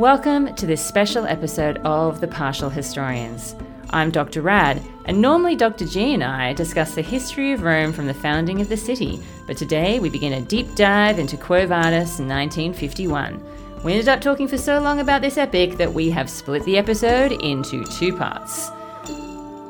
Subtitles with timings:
[0.00, 3.54] Welcome to this special episode of The Partial Historians.
[3.90, 4.40] I'm Dr.
[4.40, 5.84] Rad, and normally Dr.
[5.84, 9.58] G and I discuss the history of Rome from the founding of the city, but
[9.58, 13.44] today we begin a deep dive into Quo Vadis in 1951.
[13.82, 16.76] We ended up talking for so long about this epic that we have split the
[16.76, 18.70] episode into two parts.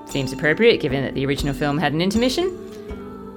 [0.07, 2.57] Seems appropriate given that the original film had an intermission.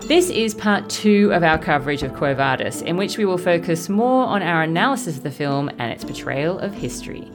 [0.08, 3.88] This is part two of our coverage of Quo Vadis, in which we will focus
[3.88, 7.32] more on our analysis of the film and its portrayal of history.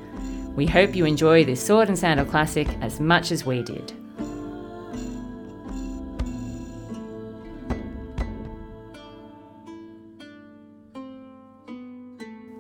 [0.57, 3.93] We hope you enjoy this sword and sandal classic as much as we did.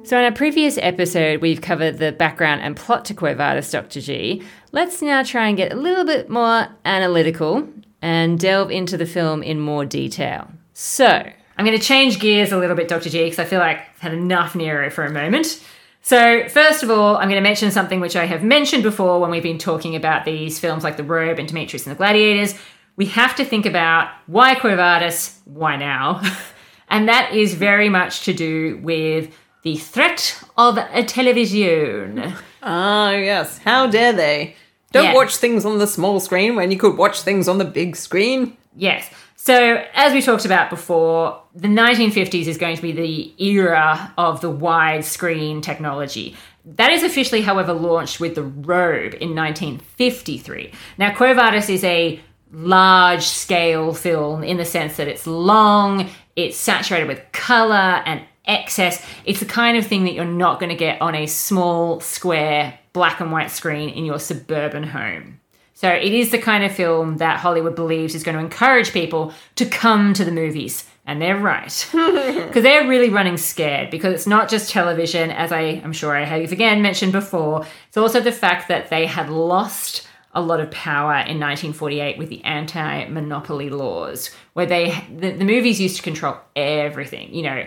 [0.08, 4.00] So, in our previous episode, we've covered the background and plot to Quo Vadis, Dr.
[4.00, 4.42] G.
[4.72, 7.68] Let's now try and get a little bit more analytical
[8.00, 10.50] and delve into the film in more detail.
[10.72, 13.10] So, I'm going to change gears a little bit, Dr.
[13.10, 15.62] G, because I feel like I've had enough Nero for a moment.
[16.00, 19.30] So, first of all, I'm going to mention something which I have mentioned before when
[19.30, 22.54] we've been talking about these films like The Robe and Demetrius and the Gladiators.
[22.96, 26.22] We have to think about why Quo Vadis, why now?
[26.88, 29.34] and that is very much to do with
[29.68, 32.32] the threat of a television.
[32.62, 33.58] Ah, yes.
[33.64, 34.56] How dare they?
[34.92, 35.14] Don't Yeah.
[35.14, 38.56] watch things on the small screen when you could watch things on the big screen.
[38.76, 39.10] Yes.
[39.36, 44.40] So, as we talked about before, the 1950s is going to be the era of
[44.40, 46.34] the widescreen technology.
[46.64, 50.72] That is officially, however, launched with the Robe in 1953.
[50.96, 52.20] Now, Quo Vadis is a
[52.52, 59.04] large scale film in the sense that it's long, it's saturated with color and excess.
[59.24, 62.78] It's the kind of thing that you're not going to get on a small, square,
[62.92, 65.40] black and white screen in your suburban home.
[65.74, 69.32] So it is the kind of film that Hollywood believes is going to encourage people
[69.54, 70.84] to come to the movies.
[71.06, 71.88] And they're right.
[72.48, 76.24] Because they're really running scared because it's not just television, as I am sure I
[76.24, 77.66] have again mentioned before.
[77.86, 82.28] It's also the fact that they had lost a lot of power in 1948 with
[82.28, 87.66] the anti-monopoly laws, where they the, the movies used to control everything, you know,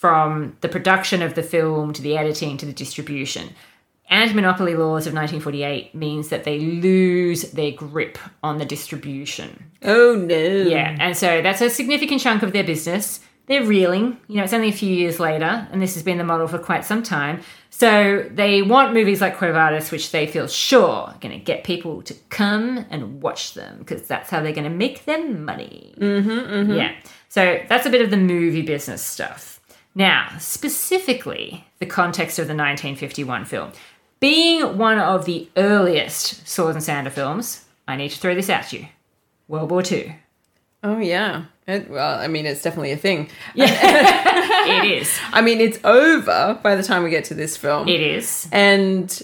[0.00, 3.50] from the production of the film to the editing to the distribution.
[4.08, 9.70] Anti-monopoly laws of 1948 means that they lose their grip on the distribution.
[9.82, 10.34] Oh no.
[10.36, 13.20] Yeah, and so that's a significant chunk of their business.
[13.44, 14.16] They're reeling.
[14.26, 16.58] You know, it's only a few years later, and this has been the model for
[16.58, 17.42] quite some time.
[17.68, 21.62] So they want movies like Quo Vadis, which they feel sure are going to get
[21.64, 25.94] people to come and watch them because that's how they're going to make their money.
[25.98, 26.94] Mm-hmm, Yeah.
[27.28, 29.59] So that's a bit of the movie business stuff.
[29.94, 33.72] Now, specifically, the context of the 1951 film.
[34.20, 38.72] Being one of the earliest Swords and Sandal films, I need to throw this at
[38.72, 38.86] you.
[39.48, 40.16] World War II.
[40.82, 41.44] Oh yeah.
[41.66, 43.28] It, well, I mean, it's definitely a thing.
[44.62, 45.18] It is.
[45.32, 47.88] I mean, it's over by the time we get to this film.
[47.88, 48.46] It is.
[48.52, 49.22] and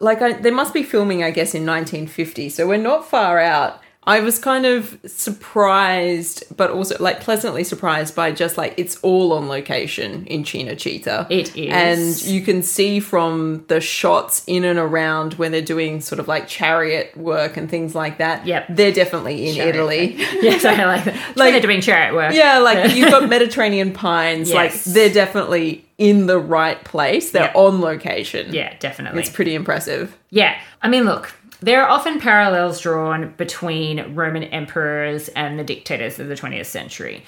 [0.00, 3.80] like I, they must be filming i guess in 1950 so we're not far out
[4.08, 9.32] i was kind of surprised but also like pleasantly surprised by just like it's all
[9.32, 11.26] on location in Cinecittà.
[11.30, 11.70] It is.
[11.72, 16.28] and you can see from the shots in and around when they're doing sort of
[16.28, 18.66] like chariot work and things like that Yep.
[18.70, 21.36] they're definitely in Chariot italy Yes, I like that.
[21.36, 22.32] Like they're doing chariot work.
[22.34, 27.60] yeah like you've got mediterranean pines like they're definitely in the right place they're Yeah.
[27.66, 29.20] on location Yeah, definitely.
[29.20, 35.28] it's pretty impressive Yeah, I mean, look, there are often parallels drawn between Roman emperors
[35.28, 37.24] and the dictators of the 20th century.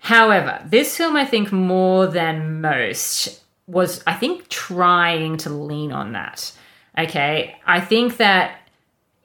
[0.00, 6.12] However, this film, I think, more than most, was, I think, trying to lean on
[6.12, 6.52] that.
[6.98, 8.60] Okay, I think that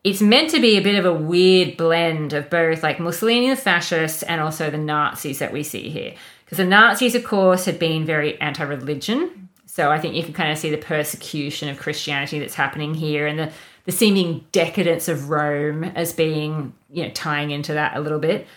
[0.03, 3.55] it's meant to be a bit of a weird blend of both like Mussolini the
[3.55, 6.13] fascists and also the Nazis that we see here.
[6.45, 9.49] Because the Nazis, of course, had been very anti religion.
[9.65, 13.25] So I think you can kind of see the persecution of Christianity that's happening here
[13.25, 13.51] and the,
[13.85, 18.47] the seeming decadence of Rome as being, you know, tying into that a little bit.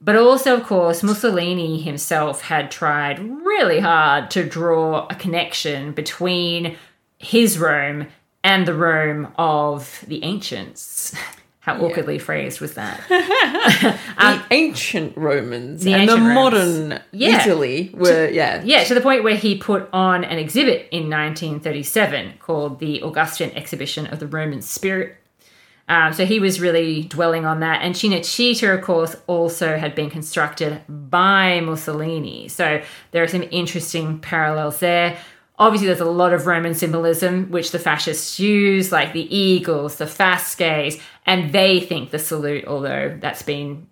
[0.00, 6.76] But also, of course, Mussolini himself had tried really hard to draw a connection between
[7.18, 8.06] his Rome
[8.42, 11.14] and the Rome of the ancients.
[11.76, 13.00] How awkwardly phrased was that?
[13.08, 16.34] the ancient Romans Um, the and the Romans.
[16.34, 17.42] modern Yeah.
[17.42, 18.62] Italy were yeah.
[18.64, 23.50] Yeah, to the point where he put on an exhibit in 1937 called the Augustan
[23.52, 25.16] Exhibition of the Roman Spirit.
[25.88, 27.82] Um, so he was really dwelling on that.
[27.82, 32.46] And Cinecittà, of course, also had been constructed by Mussolini.
[32.46, 32.80] So
[33.10, 35.18] there are some interesting parallels there.
[35.60, 40.06] Obviously, there's a lot of Roman symbolism which the fascists use, like the eagles, the
[40.08, 43.86] fasces, and they think the salute, although that's been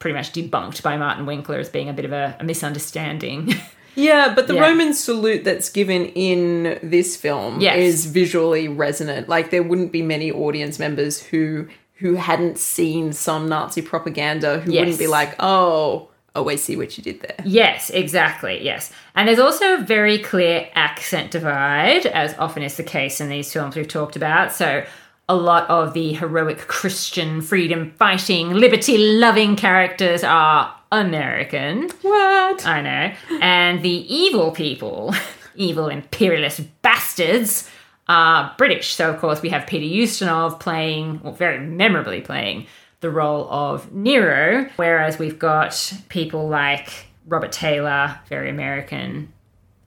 [0.00, 3.54] pretty much debunked by Martin Winkler as being a bit of a, a misunderstanding.
[3.96, 4.62] Yeah, but the Yeah.
[4.62, 7.76] Roman salute that's given in this film Yes.
[7.78, 9.28] is visually resonant.
[9.28, 11.68] Like there wouldn't be many audience members who
[11.98, 16.96] who hadn't seen some Nazi propaganda who wouldn't be like, "Oh, oh, I see what
[16.96, 18.62] you did there." Yes, exactly.
[18.62, 18.92] Yes.
[19.14, 23.52] And there's also a very clear accent divide, as often is the case in these
[23.52, 24.52] films we've talked about.
[24.52, 24.84] So,
[25.28, 31.88] a lot of the heroic Christian, freedom fighting, liberty loving characters are American.
[32.02, 32.66] What?
[32.66, 33.38] I know.
[33.40, 35.14] And the evil people,
[35.54, 37.70] evil imperialist bastards,
[38.08, 38.94] are British.
[38.94, 42.66] So, of course, we have Peter Ustinov playing, well, very memorably playing,
[43.04, 46.88] the role of Nero, whereas we've got people like
[47.26, 49.30] Robert Taylor, very American,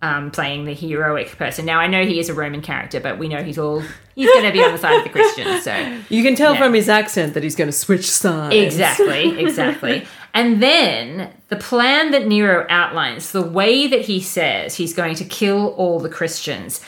[0.03, 1.65] um, playing the heroic person.
[1.65, 3.81] Now, I know he is a Roman character, but we know he's all,
[4.13, 5.63] he's going to be on the side of the Christians.
[5.63, 6.59] So, You can tell Yeah.
[6.59, 8.53] from his accent that he's going to switch sides.
[8.53, 10.05] Exactly, exactly.
[10.35, 15.25] and then the plan that Nero outlines, the way that he says he's going to
[15.25, 16.81] kill all the Christians,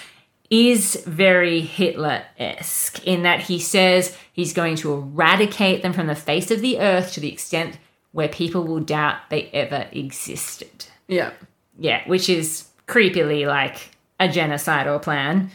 [0.49, 6.15] is very Hitler esque in that he says he's going to eradicate them from the
[6.15, 7.77] face of the earth to the extent
[8.11, 10.87] where people will doubt they ever existed.
[11.07, 11.31] Yeah.
[11.77, 15.51] Yeah, which is creepily like a genocidal plan.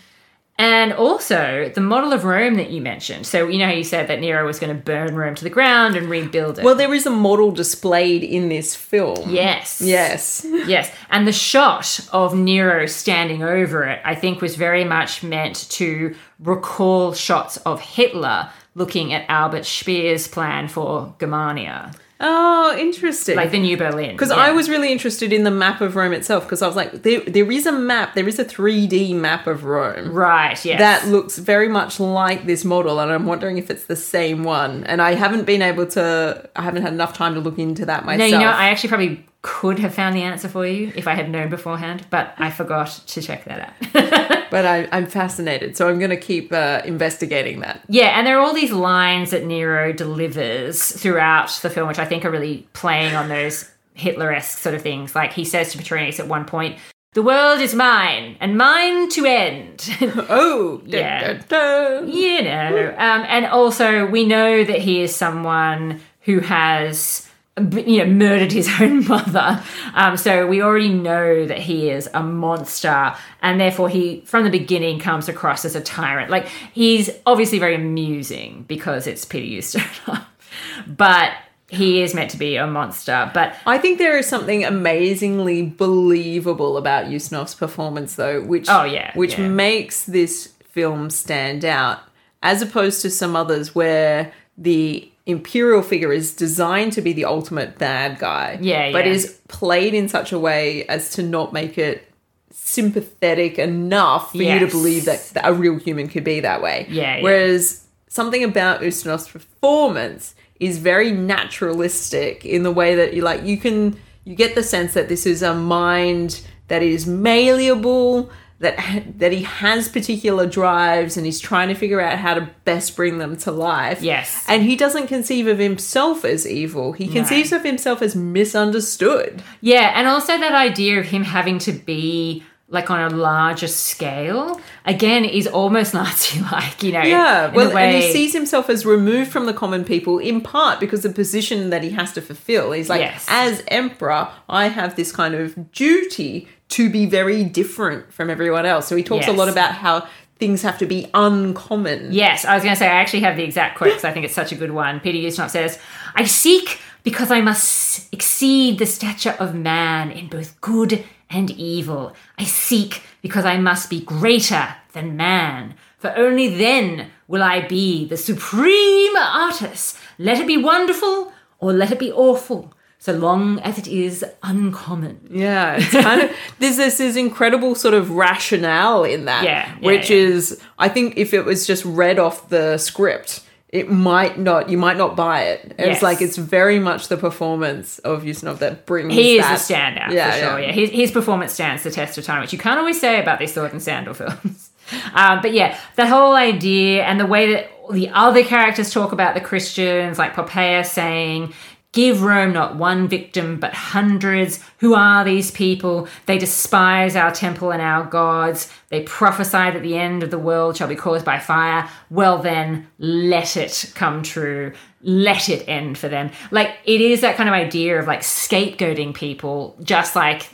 [0.56, 3.27] And also the model of Rome that you mentioned.
[3.27, 5.51] So, you know how you said that Nero was going to burn Rome to the
[5.51, 6.65] ground and rebuild it?
[6.65, 9.31] Well, there is a model displayed in this film.
[9.31, 9.81] yes.
[9.81, 10.47] Yes.
[10.49, 10.93] Yes.
[11.11, 16.15] And the shot of Nero standing over it, I think, was very much meant to
[16.39, 23.37] recall shots of Hitler looking at Albert Speer's plan for Germania, Oh, interesting.
[23.37, 24.13] like the New Berlin.
[24.13, 24.37] Because Yeah.
[24.37, 26.45] I was really interested in the map of Rome itself.
[26.45, 28.15] Because I was like, there, there is a map.
[28.15, 30.13] There is a 3D map of Rome.
[30.13, 30.79] Right, yes.
[30.79, 34.85] that looks very much like this model and i'm wondering if it's the same one
[34.85, 38.05] and i haven't been able to i haven't had enough time to look into that
[38.05, 41.06] myself No, you know, I actually probably could have found the answer for you if
[41.06, 44.44] I had known beforehand, but I forgot to check that out.
[44.50, 48.38] but I, i'm fascinated so i'm going to keep uh, investigating that yeah, and there
[48.38, 52.67] are all these lines that Nero delivers throughout the film, which I think are really
[52.73, 55.14] playing on those Hitler esque sort of things.
[55.14, 56.79] Like he says to Petronius at one point,
[57.14, 59.88] The world is mine, and mine to end.
[60.29, 61.35] oh Yeah.
[61.35, 62.08] dun, dun.
[62.08, 67.29] you know um, and also we know that he is someone who has
[67.59, 69.62] you know murdered his own mother.
[69.95, 74.51] Um, so we already know that he is a monster and therefore he from the
[74.51, 76.31] beginning comes across as a tyrant.
[76.31, 80.27] Like he's obviously very amusing because it's peter ustinov
[80.87, 81.33] but
[81.69, 83.31] he is meant to be a monster.
[83.35, 89.12] But I think there is something amazingly believable about Ustinov's performance, though, which Oh, yeah,
[89.15, 89.49] which yeah.
[89.49, 92.01] makes this film stand out,
[92.43, 97.79] as opposed to some others where the imperial figure is designed to be the ultimate
[97.79, 99.12] bad guy, Yeah, but yeah.
[99.12, 102.11] is played in such a way as to not make it
[102.50, 106.87] sympathetic enough for you to believe that, that a real human could be that way.
[106.88, 107.23] Yeah, yeah.
[107.23, 113.56] Whereas something about Ustinov's performance is very naturalistic in the way that you like you
[113.56, 118.31] can you get the sense that this is a mind that is malleable
[118.65, 122.97] that that he has particular drives and he's trying to figure out how to best
[122.97, 124.03] bring them to life.
[124.03, 124.44] Yes.
[124.49, 126.93] And he doesn't conceive of himself as evil.
[126.93, 129.43] He conceives of himself as misunderstood.
[129.61, 134.61] Yeah, and also that idea of him having to be like on a larger scale
[134.87, 137.03] again is almost Nazi-like, you know.
[137.03, 140.81] Yeah, well, way, and he sees himself as removed from the common people in part
[140.81, 142.73] because the position that he has to fulfill.
[142.73, 143.27] He's like, Yes.
[143.29, 148.89] as emperor, I have this kind of duty to be very different from everyone else.
[148.89, 150.06] So he talks a lot about how
[150.39, 152.09] things have to be uncommon.
[152.13, 154.25] Yes, I was going to say I actually have the exact quote because I think
[154.25, 154.99] it's such a good one.
[155.01, 155.79] Peter Ustinov says,
[156.17, 162.14] "I seek because I must exceed the stature of man in both good and evil.
[162.38, 168.06] I seek because I must be greater than man." For only then will I be
[168.06, 169.96] the supreme artist.
[170.19, 175.17] Let it be wonderful or let it be awful, so long as it is uncommon.
[175.31, 180.10] Yeah, it's kind of there's this incredible sort of rationale in that, Yeah, yeah, which
[180.10, 180.17] yeah.
[180.17, 183.41] is I think if it was just read off the script,
[183.75, 185.75] it might not you might not buy it.
[185.79, 186.03] It's Yes.
[186.03, 189.13] like it's very much the performance of Ustinov that brings.
[189.13, 189.59] He is that.
[189.59, 190.61] a standout Yeah, for sure.
[190.61, 190.67] yeah.
[190.69, 193.39] Yeah, His, his performance stands the test of time, which you can't always say about
[193.41, 194.71] these Sword and Sandal films.
[195.15, 199.35] Um, but yeah, the whole idea and the way that the other characters talk about
[199.35, 201.55] the Christians, like Poppaea saying,
[201.94, 204.58] Give Rome not one victim, but hundreds.
[204.79, 206.08] Who are these people?
[206.27, 208.69] They despise our temple and our gods.
[208.89, 211.89] They prophesy that the end of the world shall be caused by fire.
[212.10, 214.72] Well, then, let it come true.
[215.03, 216.32] Let it end for them.
[216.51, 220.48] Like, it is that kind of idea of like scapegoating people, just like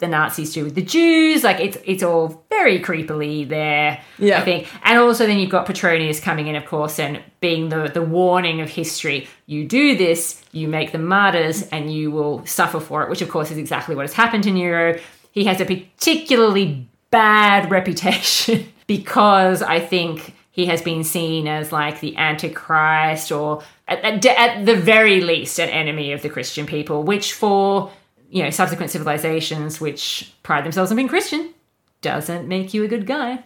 [0.00, 1.44] the Nazis do with the Jews.
[1.44, 4.02] Like it's it's all very creepily there.
[4.18, 4.40] Yeah.
[4.40, 4.68] I think.
[4.82, 8.60] And also then you've got Petronius coming in, of course, and being the the warning
[8.60, 9.28] of history.
[9.46, 13.10] You do this, you make them martyrs, and you will suffer for it.
[13.10, 14.98] Which of course is exactly what has happened to Nero.
[15.32, 22.00] He has a particularly bad reputation because I think he has been seen as like
[22.00, 27.02] the antichrist or at, at, at the very least an enemy of the christian people
[27.02, 27.90] which for
[28.30, 31.52] you know subsequent civilizations which pride themselves on being christian
[32.00, 33.44] doesn't make you a good guy.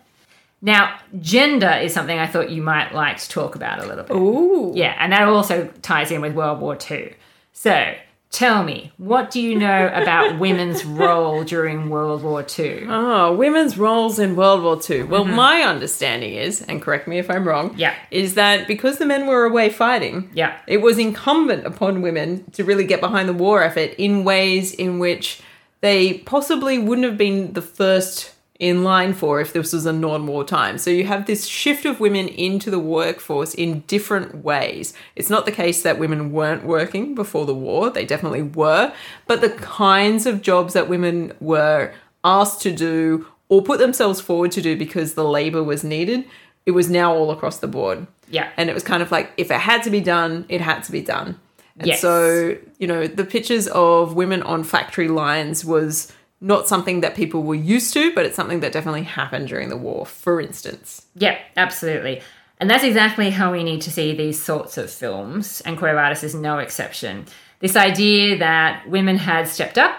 [0.63, 4.17] Now gender is something i thought you might like to talk about a little bit.
[4.17, 4.73] Ooh.
[4.75, 7.15] yeah and that also ties in with world war ii
[7.53, 7.95] so
[8.35, 13.79] tell me what do you know about women's role during world war ii Oh, women's
[13.79, 15.05] roles in World War II.
[15.05, 17.79] Well, my understanding is, and correct me if I'm wrong, Mm-hmm.
[17.79, 17.95] Yeah.
[18.11, 20.53] is that because the men were away fighting, Yeah.
[20.67, 24.99] it was incumbent upon women to really get behind the war effort in ways in
[24.99, 25.41] which
[25.81, 30.45] they possibly wouldn't have been the first in line for if this was a non-war
[30.45, 30.79] time.
[30.79, 34.95] So you have this shift of women into the workforce in different ways.
[35.17, 38.93] It's not the case that women weren't working before the war, they definitely were,
[39.27, 41.93] but the kinds of jobs that women were
[42.23, 46.25] asked to do or put themselves forward to do because the labor was needed,
[46.65, 48.07] it was now all across the board.
[48.31, 50.83] yeah And it was kind of like if it had to be done, it had
[50.85, 51.39] to be done.
[51.79, 52.01] And Yes.
[52.01, 56.13] so, you know, the pictures of women on factory lines was
[56.45, 59.79] not something that people were used to, but it's something that definitely happened during the
[59.79, 61.07] war, for instance.
[61.17, 62.21] Yep, absolutely.
[62.61, 66.23] And that's exactly how we need to see these sorts of films, and Quo Vadis
[66.23, 67.25] is no exception.
[67.61, 69.99] This idea that women had stepped up,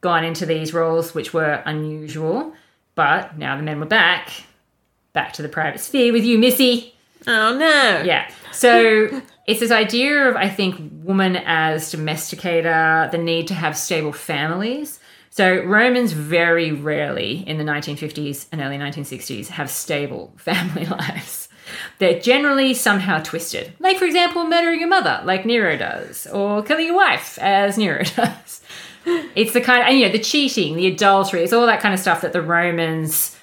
[0.00, 2.52] gone into these roles which were unusual,
[2.96, 4.30] but now the men were back,
[5.12, 6.94] back to the private sphere with you, Missy.
[7.26, 8.02] Oh no.
[8.04, 8.28] Yeah.
[8.50, 14.12] So it's this idea of, I think, woman as domesticator, the need to have stable
[14.12, 14.99] families.
[15.30, 21.48] So Romans very rarely in the 1950s and early 1960s have stable family lives.
[21.98, 23.72] They're generally somehow twisted.
[23.78, 28.02] Like, for example, murdering your mother, like Nero does, or killing your wife, as Nero
[28.16, 28.60] does.
[29.06, 32.00] It's the kind, and you know, the cheating, the adultery, it's all that kind of
[32.00, 33.38] stuff that the Romans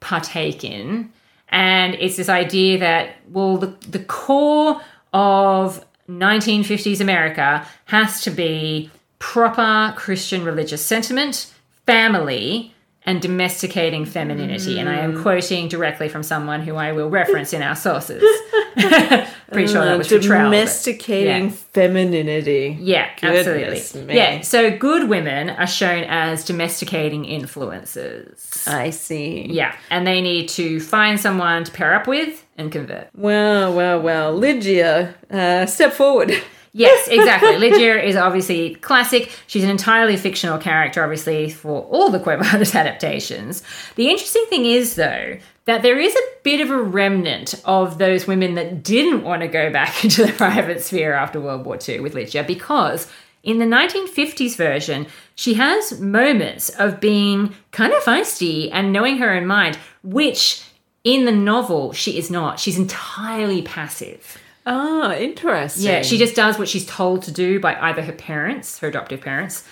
[0.00, 1.12] partake in.
[1.50, 4.80] And it's this idea that, well, the, the core
[5.12, 11.52] of 1950s America has to be proper Christian religious sentiment,
[11.86, 12.74] family,
[13.08, 14.78] and domesticating femininity.
[14.78, 18.22] And I am quoting directly from someone who I will reference in our sources.
[18.76, 21.56] Pretty sure that was but- domesticating yeah.
[21.72, 22.76] femininity.
[22.78, 24.08] Yeah, Goodness absolutely.
[24.08, 24.14] me.
[24.14, 28.64] Yeah, so good women are shown as domesticating influences.
[28.66, 29.46] I see.
[29.48, 33.08] Yeah, and they need to find someone to pair up with and convert.
[33.14, 34.34] Well, well, well.
[34.36, 36.32] Lygia, uh, step forward.
[36.72, 37.58] Yes, exactly.
[37.58, 39.30] Lygia is obviously classic.
[39.46, 43.62] She's an entirely fictional character, obviously, for all the Quo Vadis adaptations.
[43.96, 48.26] The interesting thing is, though, that there is a bit of a remnant of those
[48.26, 52.00] women that didn't want to go back into the private sphere after World War II
[52.00, 53.06] with Lygia because
[53.42, 59.30] in the 1950s version, she has moments of being kind of feisty and knowing her
[59.30, 60.64] own mind, which
[61.04, 62.58] in the novel she is not.
[62.58, 64.38] She's entirely passive.
[64.70, 65.84] Ah, interesting.
[65.86, 69.22] Yeah, she just does what she's told to do by either her parents, her adoptive
[69.22, 69.64] parents,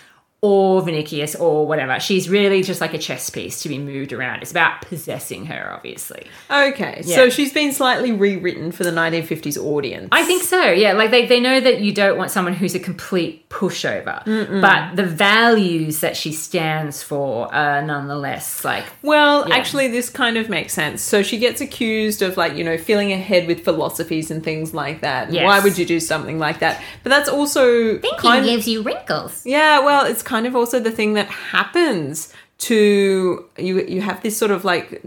[0.47, 1.99] or Vinicius or whatever.
[1.99, 4.43] She's really just like a chess piece to be moved around.
[4.43, 6.27] It's about possessing her, obviously.
[6.51, 7.17] Okay, Yeah.
[7.17, 10.09] so she's been slightly rewritten for the 1950s audience.
[10.13, 10.93] I think so, yeah.
[10.93, 14.23] Like they, they know that you don't want someone who's a complete pushover,
[14.61, 19.57] but the values that she stands for are nonetheless like Well, Yeah.
[19.57, 21.03] actually, this kind of makes sense.
[21.03, 25.01] So she gets accused of, like, you know, filling ahead with philosophies and things like
[25.01, 25.33] that.
[25.33, 25.45] Yes.
[25.45, 26.81] Why would you do something like that?
[27.03, 29.43] But that's also kind gives you wrinkles.
[29.45, 33.81] Yeah, well, it's kind of also the thing that happens to you.
[33.87, 35.03] You have this sort of like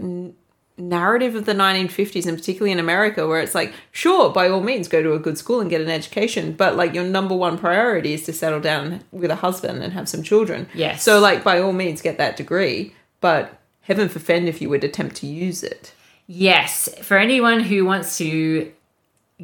[0.80, 4.88] narrative of the 1950s, and particularly in America, where it's like, sure, by all means,
[4.88, 8.14] go to a good school and get an education, but like your number one priority
[8.14, 10.66] is to settle down with a husband and have some children.
[10.74, 11.02] Yes.
[11.02, 15.16] So, like, by all means, get that degree, but heaven forfend if you would attempt
[15.16, 15.92] to use it.
[16.26, 18.72] Yes, for anyone who wants to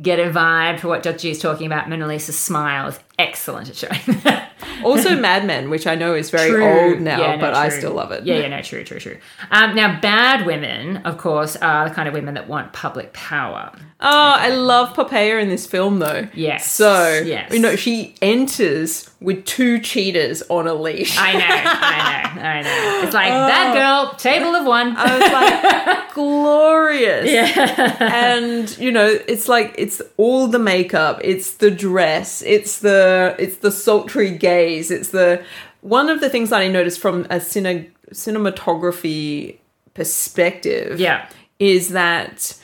[0.01, 1.19] get a vibe for what Dr.
[1.19, 4.46] G is talking about, Mona Lisa's smile is excellent at showing that.
[4.85, 6.65] Also, Mad Men, which I know is very True.
[6.91, 8.25] old now, Yeah, no, but I still love it.
[8.25, 9.19] Yeah, yeah, no, true, true, true.
[9.51, 13.73] Um, now, bad women, of course, are the kind of women that want public power.
[13.99, 16.29] Oh, I love Poppaea in this film, though.
[16.35, 16.71] Yes.
[16.71, 17.51] So, Yes.
[17.53, 21.17] you know, she enters with two cheetahs on a leash.
[21.19, 23.01] I know, I know, I know.
[23.05, 24.95] It's like that girl, table of one.
[24.97, 27.31] I was like, glorious.
[27.31, 33.35] yeah, and you know it's like it's all the makeup it's the dress it's the
[33.39, 35.43] it's the sultry gaze it's the
[35.81, 39.59] one of the things that i noticed from a cine, cinematography
[39.95, 42.55] perspective yeah, is that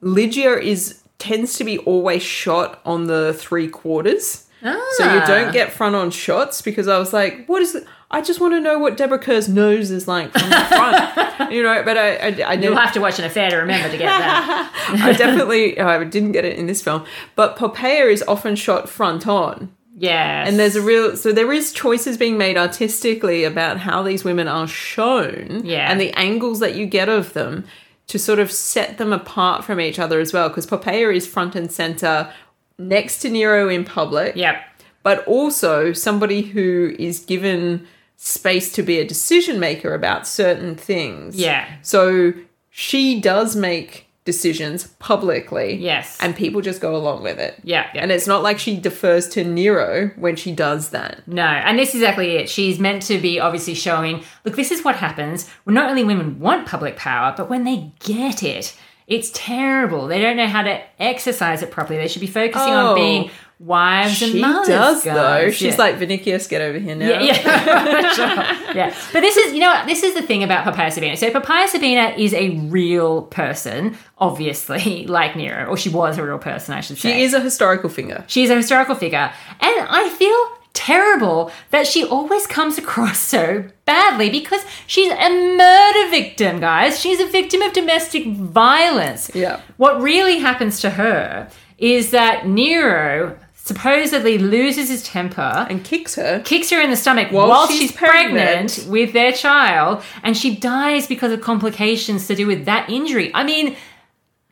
[0.00, 5.24] lygia is tends to be always shot on the three quarters so you Ah.
[5.26, 7.84] don't get front on shots because I was like, what is it?
[8.10, 11.62] I just want to know what Deborah Kerr's nose is like from the front, you
[11.62, 11.82] know.
[11.84, 14.98] But I, I, I You'll have to watch an affair to remember to get that.
[15.04, 17.04] I definitely I didn't get it in this film,
[17.36, 20.48] but Poppaea is often shot front on, Yes.
[20.48, 24.46] and there's a real so there is choices being made artistically about how these women
[24.46, 25.90] are shown, Yeah.
[25.90, 27.64] and the angles that you get of them
[28.08, 30.48] to sort of set them apart from each other as well.
[30.48, 32.30] Because Poppaea is front and center
[32.78, 34.56] next to Nero in public, Yep.
[35.02, 37.86] but also somebody who is given
[38.18, 41.36] space to be a decision maker about certain things.
[41.36, 41.64] Yeah.
[41.82, 42.32] So
[42.70, 45.76] she does make decisions publicly.
[45.76, 46.18] Yes.
[46.20, 47.58] And people just go along with it.
[47.64, 47.86] Yeah.
[47.94, 48.02] yeah.
[48.02, 51.26] And it's not like she defers to Nero when she does that.
[51.26, 52.50] No, and this is exactly it.
[52.50, 56.38] She's meant to be obviously showing, look, this is what happens when not only women
[56.38, 60.08] want public power, but when they get it, it's terrible.
[60.08, 61.98] They don't know how to exercise it properly.
[61.98, 62.88] They should be focusing Oh.
[62.88, 64.66] on being wives and mothers.
[64.66, 65.14] She does though.
[65.14, 65.54] guys.
[65.54, 65.78] She's Yeah.
[65.78, 67.08] like Vinicius, get over here now.
[67.08, 68.26] Yeah, yeah, sure.
[68.76, 68.94] yeah.
[69.12, 69.86] But this is, you know, what?
[69.86, 71.16] this is the thing about Poppaea Sabina.
[71.16, 76.38] So Poppaea Sabina is a real person, obviously, like Nero, or she was a real
[76.38, 77.12] person, I should say.
[77.14, 78.24] She is a historical figure.
[78.26, 79.32] She is a historical figure.
[79.60, 80.36] And I feel
[80.74, 87.00] terrible that she always comes across so badly because she's a murder victim, guys.
[87.00, 89.30] She's a victim of domestic violence.
[89.34, 89.62] Yeah.
[89.78, 91.48] What really happens to her
[91.78, 96.40] is that Nero supposedly loses his temper And kicks her.
[96.44, 98.70] kicks her in the stomach While while, she's she's, pregnant.
[98.70, 98.86] pregnant.
[98.88, 103.30] with their child, and she dies because of complications to do with that injury.
[103.34, 103.76] I mean,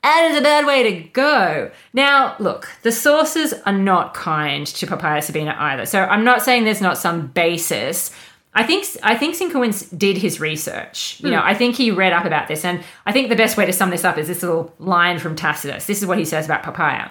[0.03, 1.71] that is a bad way to go.
[1.93, 5.87] Now, look, the sources are not kind to Poppaea Sabina either.
[5.87, 8.11] So I'm not saying there's not some basis.
[8.53, 11.21] I think I think Sienkiewicz did his research.
[11.21, 11.47] You know, hmm.
[11.49, 13.91] I think he read up about this, and I think the best way to sum
[13.91, 15.87] this up is this little line from Tacitus.
[15.87, 17.11] This is what he says about Poppaea.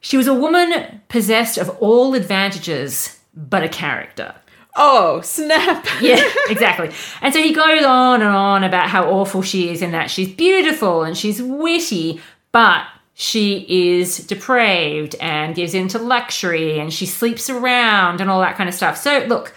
[0.00, 4.34] She was a woman possessed of all advantages but a character.
[4.76, 5.86] Oh, snap.
[6.00, 6.90] Yeah, exactly.
[7.20, 10.28] And so he goes on and on about how awful she is and that she's
[10.28, 12.20] beautiful and she's witty,
[12.52, 18.40] but she is depraved and gives in to luxury and she sleeps around and all
[18.40, 18.96] that kind of stuff.
[18.96, 19.52] So, look,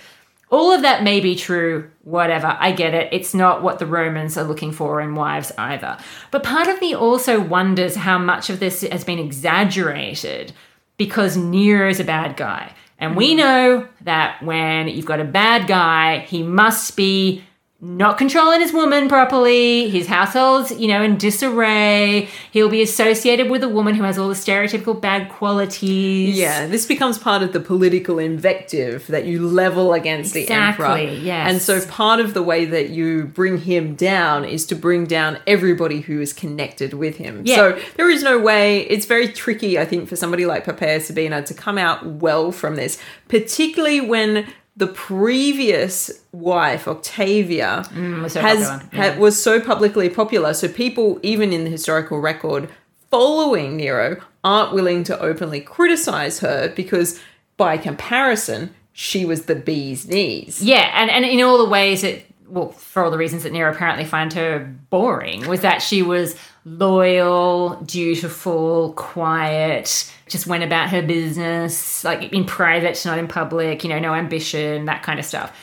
[0.52, 2.58] all of that may be true, whatever.
[2.60, 3.10] I get it.
[3.14, 5.98] It's not what the Romans are looking for in wives either.
[6.30, 10.52] But part of me also wonders how much of this has been exaggerated
[10.98, 12.74] because Nero's a bad guy.
[13.00, 13.38] And we hmm.
[13.38, 17.44] know that when you've got a bad guy, he must be
[17.84, 19.90] not controlling his woman properly.
[19.90, 22.30] His household's, you know, in disarray.
[22.52, 26.38] He'll be associated with a woman who has all the stereotypical bad qualities.
[26.38, 30.96] Yeah, this becomes part of the political invective that you level against the emperor.
[30.96, 31.50] Exactly, yes.
[31.50, 35.40] And so part of the way that you bring him down is to bring down
[35.48, 37.42] everybody who is connected with him.
[37.46, 37.56] Yeah.
[37.56, 41.42] So there is no way, it's very tricky, I think, for somebody like Poppaea Sabina
[41.42, 48.42] to come out well from this, particularly when the previous wife, Octavia, mm, was so
[48.42, 50.54] has ha- was so publicly popular.
[50.54, 52.70] So people, even in the historical record,
[53.10, 57.20] following Nero, aren't willing to openly criticize her because,
[57.58, 60.64] by comparison, she was the bee's knees.
[60.64, 63.72] Yeah, and, and in all the ways that, well, for all the reasons that Nero
[63.72, 71.02] apparently found her boring, was that she was loyal, dutiful, quiet, just went about her
[71.02, 75.56] business, like in private, not in public, you know, no ambition, that kind of stuff.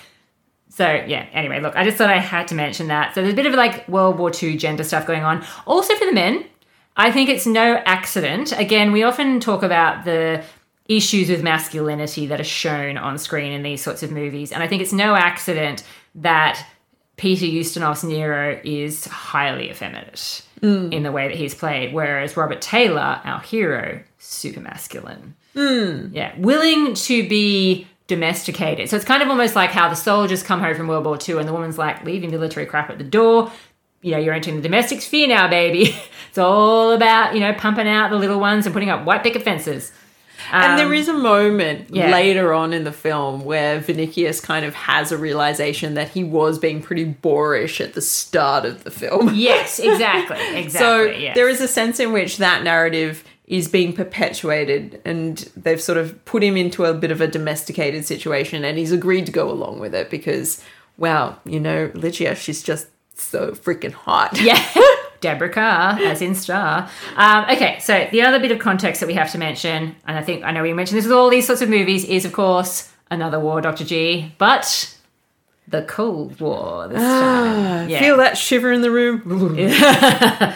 [0.71, 3.15] So, yeah, anyway, look, I just thought I had to mention that.
[3.15, 5.45] So, there's a bit of like World War II gender stuff going on.
[5.67, 6.45] Also, for the men,
[6.97, 8.53] I think it's no accident.
[8.59, 10.45] Again, we often talk about the
[10.89, 14.53] issues with masculinity that are shown on screen in these sorts of movies.
[14.53, 15.85] And I think it's no accident
[16.17, 16.65] that
[17.19, 20.93] Peter Ustinov's Nero is highly effeminate mm.
[20.93, 25.35] in the way that he's played, whereas Robert Taylor, our hero, super masculine.
[25.55, 26.15] Mm.
[26.15, 28.89] Yeah, willing to be domesticated.
[28.89, 31.39] So it's kind of almost like how the soldiers come home from World War II
[31.39, 33.51] and the woman's like, your military crap at the door.
[34.01, 35.97] You know, you're entering the domestic sphere now, baby.
[36.29, 39.43] it's all about, you know, pumping out the little ones and putting up white picket
[39.43, 39.93] fences.
[40.53, 42.11] And there um, is a moment yeah.
[42.11, 46.59] later on in the film where Vinicius kind of has a realization that he was
[46.59, 49.35] being pretty boorish at the start of the film.
[49.39, 50.37] Yes, exactly.
[50.59, 50.71] Exactly.
[50.71, 51.35] So yes.
[51.35, 56.23] there is a sense in which that narrative is being perpetuated and they've sort of
[56.25, 59.79] put him into a bit of a domesticated situation and he's agreed to go along
[59.79, 60.63] with it because
[60.97, 64.39] wow, you know, Lygia, she's just so freaking hot.
[64.41, 64.63] Yeah.
[65.21, 66.89] Deborah Kerr, as in Star.
[67.17, 70.23] Um, okay, so the other bit of context that we have to mention, and I
[70.23, 72.91] think I know we mentioned this with all these sorts of movies, is of course
[73.11, 73.85] another war, Dr.
[73.85, 74.97] G, but
[75.67, 77.89] the Cold War this time.
[77.89, 77.99] Yeah.
[78.01, 79.23] Feel that shiver in the room?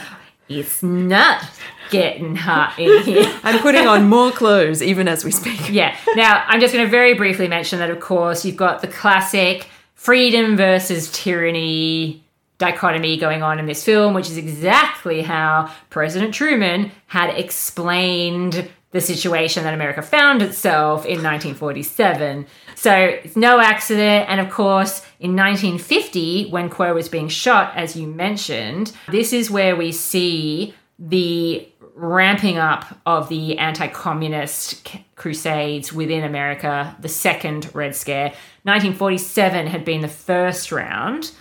[0.49, 1.45] It's not
[1.91, 3.41] getting hot in here.
[3.43, 5.71] I'm putting on more clothes even as we speak.
[5.71, 5.97] Yeah.
[6.15, 9.69] Now, I'm just going to very briefly mention that, of course, you've got the classic
[9.95, 12.22] freedom versus tyranny
[12.63, 19.01] dichotomy going on in this film, which is exactly how President Truman had explained the
[19.01, 22.47] situation that America found itself in 1947.
[22.77, 24.29] So it's no accident.
[24.29, 29.51] And of course, in 1950, when Quo was being shot, as you mentioned, this is
[29.51, 37.75] where we see the ramping up of the anti communist crusades within America, the second
[37.75, 38.35] Red Scare.
[38.65, 41.33] 1947 had been the first round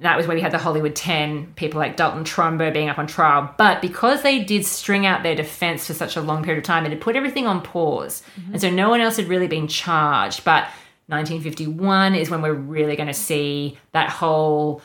[0.00, 3.06] that was where we had the Hollywood 10, people like Dalton Trumbo being up on
[3.06, 3.52] trial.
[3.58, 6.86] But because they did string out their defense for such a long period of time,
[6.86, 8.22] it had put everything on pause.
[8.38, 8.52] Mm-hmm.
[8.52, 10.44] And so no one else had really been charged.
[10.44, 10.64] But
[11.08, 14.82] 1951 is when we're really going to see that whole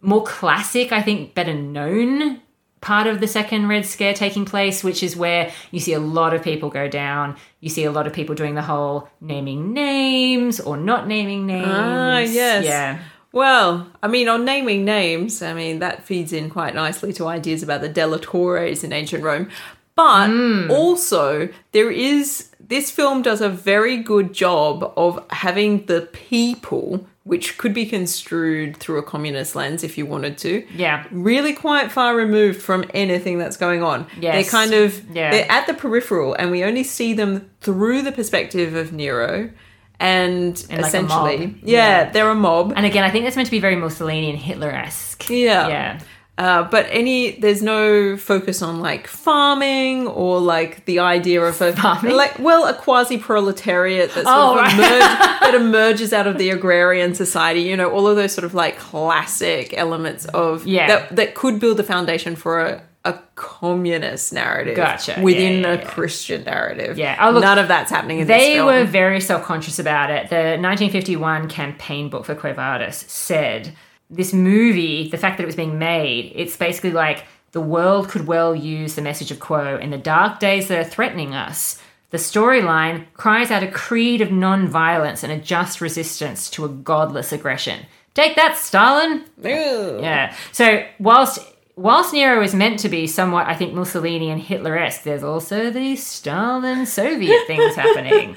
[0.00, 2.40] more classic, I think, better known
[2.80, 6.34] part of the second Red Scare taking place, which is where you see a lot
[6.34, 7.36] of people go down.
[7.60, 11.66] You see a lot of people doing the whole naming names or not naming names.
[11.68, 12.64] Ah, yes.
[12.64, 12.98] Yeah.
[13.36, 17.62] Well, I mean, on naming names, I mean, that feeds in quite nicely to ideas
[17.62, 19.50] about the delatores in ancient Rome.
[19.94, 20.70] But mm.
[20.70, 27.58] also, there is, this film does a very good job of having the people, which
[27.58, 30.66] could be construed through a communist lens if you wanted to.
[30.74, 31.04] Yeah.
[31.10, 34.06] Really quite far removed from anything that's going on.
[34.18, 34.50] Yes.
[34.50, 35.30] They're kind of, yeah.
[35.30, 39.50] they're at the peripheral, and we only see them through the perspective of Nero
[39.98, 42.10] and, essentially, yeah, Yeah.
[42.10, 42.72] they're a mob.
[42.76, 45.30] And again, I think that's meant to be very Mussolini and Hitler esque.
[45.30, 45.68] Yeah.
[45.68, 45.98] Yeah.
[46.38, 51.72] Uh, but any there's no focus on like farming or like the idea of a
[51.72, 52.14] Farming?
[52.14, 54.74] like well a quasi proletariat that sort Oh, of right.
[54.74, 55.00] emerge,
[55.40, 57.62] that emerges out of the agrarian society.
[57.62, 60.88] You know all of those sort of like classic elements of Yeah.
[60.88, 62.82] that that could build the foundation for a.
[63.06, 63.12] A
[63.60, 65.18] communist narrative Gotcha.
[65.22, 65.84] within Yeah, yeah, a yeah.
[65.90, 66.98] Christian narrative.
[66.98, 67.16] Yeah.
[67.20, 70.28] Oh, look, None of that's happening in this They were very self conscious about it.
[70.28, 73.74] The 1951 campaign book for Quo Vadis said
[74.10, 78.26] this movie, the fact that it was being made, it's basically like the world could
[78.26, 81.80] well use the message of Quo in the dark days that are threatening us.
[82.10, 87.32] The storyline cries out a creed of non-violence and a just resistance to a godless
[87.32, 87.86] aggression.
[88.14, 89.24] Take that, Stalin!
[89.42, 90.00] Ew.
[90.00, 90.34] Yeah.
[90.52, 91.40] So whilst
[91.76, 96.04] whilst Nero is meant to be somewhat, I think, Mussolini and Hitler-esque, there's also these
[96.04, 98.34] Stalin Soviet things happening.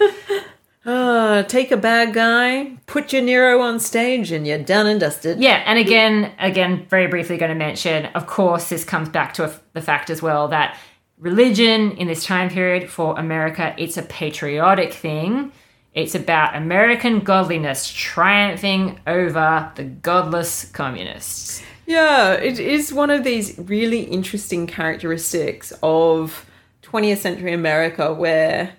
[0.86, 5.40] Uh, take a bad guy, put your Nero on stage, and you're done and dusted.
[5.40, 9.46] Yeah, and again, again, very briefly going to mention, of course, this comes back to
[9.46, 10.78] a, the fact as well that
[11.18, 15.52] religion in this time period for America, it's a patriotic thing.
[15.94, 21.62] It's about American godliness triumphing over the godless communists.
[21.90, 26.46] Yeah, it is one of these really interesting characteristics of
[26.84, 28.74] 20th century America where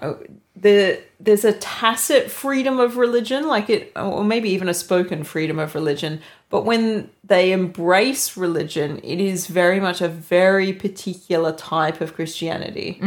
[0.00, 0.14] uh,
[0.56, 5.60] the there's a tacit freedom of religion, like it, or maybe even a spoken freedom
[5.60, 6.20] of religion.
[6.50, 12.98] But when they embrace religion, it is very much a very particular type of Christianity,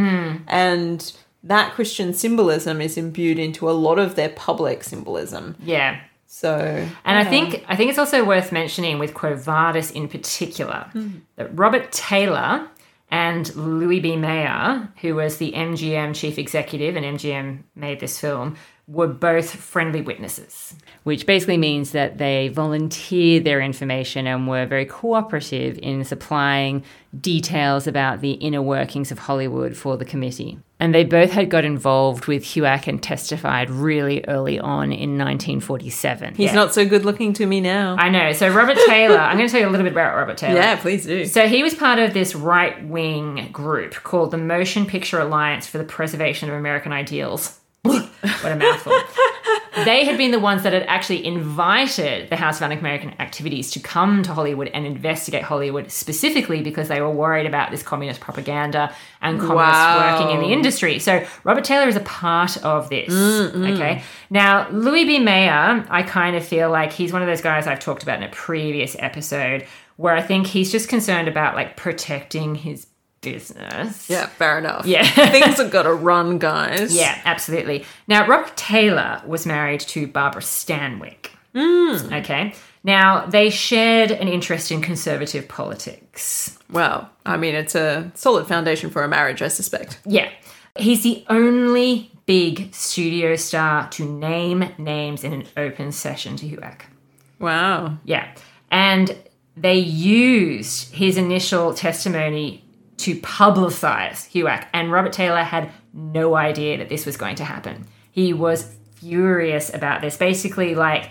[0.48, 1.12] and
[1.44, 5.56] that Christian symbolism is imbued into a lot of their public symbolism.
[5.62, 6.00] Yeah.
[6.32, 10.88] So, And I think I think it's also worth mentioning with Quo Vadis in particular
[10.92, 11.08] hmm.
[11.34, 12.68] that Robert Taylor
[13.10, 14.16] and Louis B.
[14.16, 18.56] Mayer, who was the MGM chief executive and MGM made this film,
[18.90, 20.74] were both friendly witnesses.
[21.04, 26.82] Which basically means that they volunteered their information and were very cooperative in supplying
[27.18, 30.58] details about the inner workings of Hollywood for the committee.
[30.80, 36.34] And they both had got involved with HUAC and testified really early on in 1947.
[36.34, 36.54] he's Yeah.
[36.54, 37.96] not so good looking to me now.
[37.98, 38.32] I know.
[38.32, 40.56] So Robert Taylor, I'm going to tell you a little bit about Robert Taylor.
[40.58, 41.26] yeah, please do.
[41.26, 45.78] So he was part of this right wing group called the Motion Picture Alliance for
[45.78, 47.59] the Preservation of American Ideals.
[47.82, 48.92] What a mouthful.
[49.84, 53.80] they had been the ones that had actually invited the House of Un-American Activities to
[53.80, 58.94] come to Hollywood and investigate Hollywood specifically because they were worried about this communist propaganda
[59.22, 60.18] and communists Wow.
[60.20, 60.98] working in the industry.
[60.98, 63.10] So Robert Taylor is a part of this.
[63.12, 64.02] Okay.
[64.28, 65.18] Now, Louis B.
[65.18, 68.24] Mayer, I kind of feel like he's one of those guys I've talked about in
[68.24, 69.66] a previous episode
[69.96, 72.86] where I think he's just concerned about like protecting his
[73.20, 74.08] business.
[74.08, 74.86] Yeah, fair enough.
[74.86, 75.04] Yeah.
[75.30, 76.94] Things have got to run, guys.
[76.94, 77.84] Yeah, absolutely.
[78.06, 81.30] Now, Robert Taylor was married to Barbara Stanwyck.
[81.54, 82.12] Hmm.
[82.12, 82.54] Okay.
[82.82, 86.58] Now, they shared an interest in conservative politics.
[86.70, 90.00] Well, I mean, it's a solid foundation for a marriage, I suspect.
[90.06, 90.30] Yeah.
[90.76, 96.82] He's the only big studio star to name names in an open session to HUAC.
[97.38, 97.98] Wow.
[98.04, 98.32] Yeah.
[98.70, 99.16] And
[99.56, 102.64] they used his initial testimony
[103.00, 104.66] to publicize HUAC.
[104.72, 107.86] And Robert Taylor had no idea that this was going to happen.
[108.12, 110.16] He was furious about this.
[110.16, 111.10] Basically, like,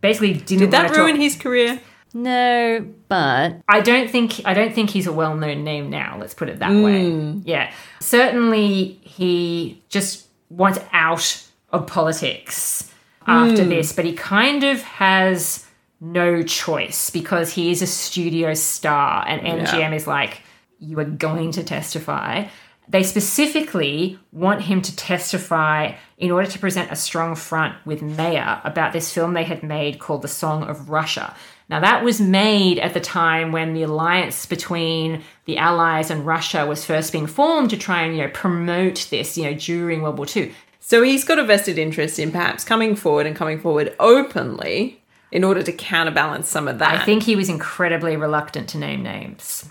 [0.00, 1.80] basically didn't Did that ruin talk- his career?
[2.14, 6.16] No, but I don't think I don't think he's a well-known name now.
[6.18, 7.10] Let's put it that way.
[7.10, 7.40] Hmm.
[7.44, 12.90] Yeah, certainly he just wants out of politics
[13.26, 13.68] after hmm.
[13.68, 15.66] this, but he kind of has
[16.00, 20.40] no choice because he is a studio star, and MGM is like,
[20.78, 22.46] you are going to testify.
[22.88, 28.60] They specifically want him to testify in order to present a strong front with Mayer
[28.62, 31.34] about this film they had made called The Song of Russia.
[31.68, 36.64] Now, that was made at the time when the alliance between the Allies and Russia
[36.64, 40.16] was first being formed to try and, you know, promote this, you know, during World
[40.16, 40.54] War II.
[40.78, 45.42] So he's got a vested interest in perhaps coming forward and coming forward openly in
[45.42, 47.02] order to counterbalance some of that.
[47.02, 49.68] I think he was incredibly reluctant to name names,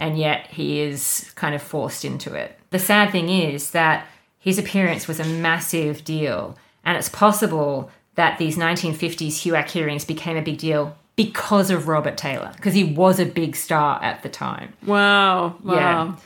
[0.00, 2.58] and yet he is kind of forced into it.
[2.70, 4.06] The sad thing is that
[4.38, 10.36] his appearance was a massive deal, and it's possible that these 1950s HUAC hearings became
[10.36, 14.28] a big deal because of Robert Taylor, because he was a big star at the
[14.28, 14.72] time.
[14.86, 15.56] Wow.
[15.62, 15.74] Wow.
[15.74, 16.16] Yeah.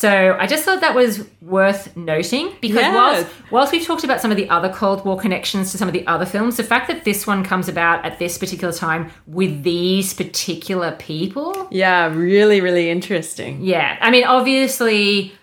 [0.00, 2.94] So I just thought that was worth noting because Yeah.
[2.94, 5.92] whilst, whilst we've talked about some of the other Cold War connections to some of
[5.92, 9.62] the other films, the fact that this one comes about at this particular time with
[9.62, 13.58] these particular people, Yeah, really, really interesting.
[13.60, 13.98] yeah.
[14.00, 15.34] I mean, obviously,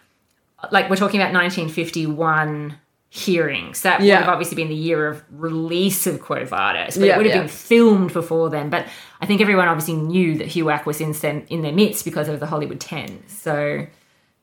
[0.72, 2.78] like we're talking about 1951
[3.10, 3.82] hearings.
[3.84, 7.18] That would have obviously been the year of release of Quo Vadis, but Yeah, it
[7.18, 7.42] would have yeah.
[7.42, 8.72] been filmed before then.
[8.72, 8.88] But
[9.22, 11.14] I think everyone obviously knew that HUAC was in,
[11.48, 13.24] in their midst because of the Hollywood 10.
[13.28, 13.86] So,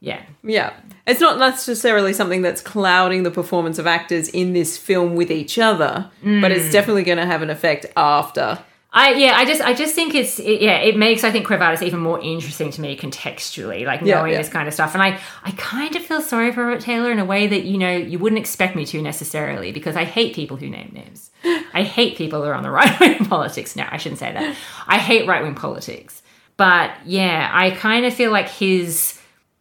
[0.05, 0.23] yeah.
[0.43, 0.75] Yeah.
[1.07, 5.59] It's not necessarily something that's clouding the performance of actors in this film with each
[5.59, 6.73] other, but it's mm.
[6.73, 8.59] definitely going to have an effect after.
[8.93, 11.83] I yeah, I just I just think it's it, yeah, it makes I think Vadis
[11.83, 14.39] even more interesting to me contextually, like knowing yeah.
[14.39, 14.95] this kind of stuff.
[14.95, 17.77] And I I kind of feel sorry for Robert Taylor in a way that you
[17.77, 21.31] know you wouldn't expect me to necessarily because I hate people who name names.
[21.73, 23.75] I hate people who are on the right wing politics.
[23.75, 24.57] No, I shouldn't say that.
[24.87, 26.23] I hate right wing politics.
[26.57, 29.14] But yeah, I kind of feel like his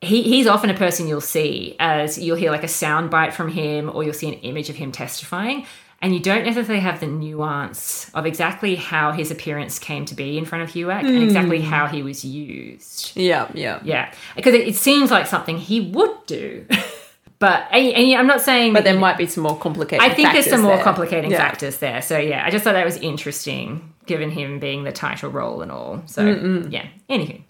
[0.04, 3.50] he, he's often a person you'll see as you'll hear like a sound bite from
[3.50, 5.66] him or you'll see an image of him testifying
[6.04, 10.38] and you don't necessarily have the nuance of exactly how his appearance came to be
[10.38, 11.24] in front of HUAC and hmm.
[11.24, 13.16] exactly how he was used.
[13.16, 13.80] Yeah, yeah.
[13.86, 16.66] Yeah, because it, it seems like something he would do.
[17.39, 20.34] but and, and I'm not saying But there might be some more complicated I think
[20.34, 20.84] there's some more there.
[20.84, 21.38] complicating Yeah.
[21.38, 22.02] factors there.
[22.02, 25.72] So yeah, I just thought that was interesting, given him being the title role and
[25.72, 26.04] all.
[26.06, 26.26] So
[26.70, 26.88] yeah.
[27.10, 27.42] Anywho,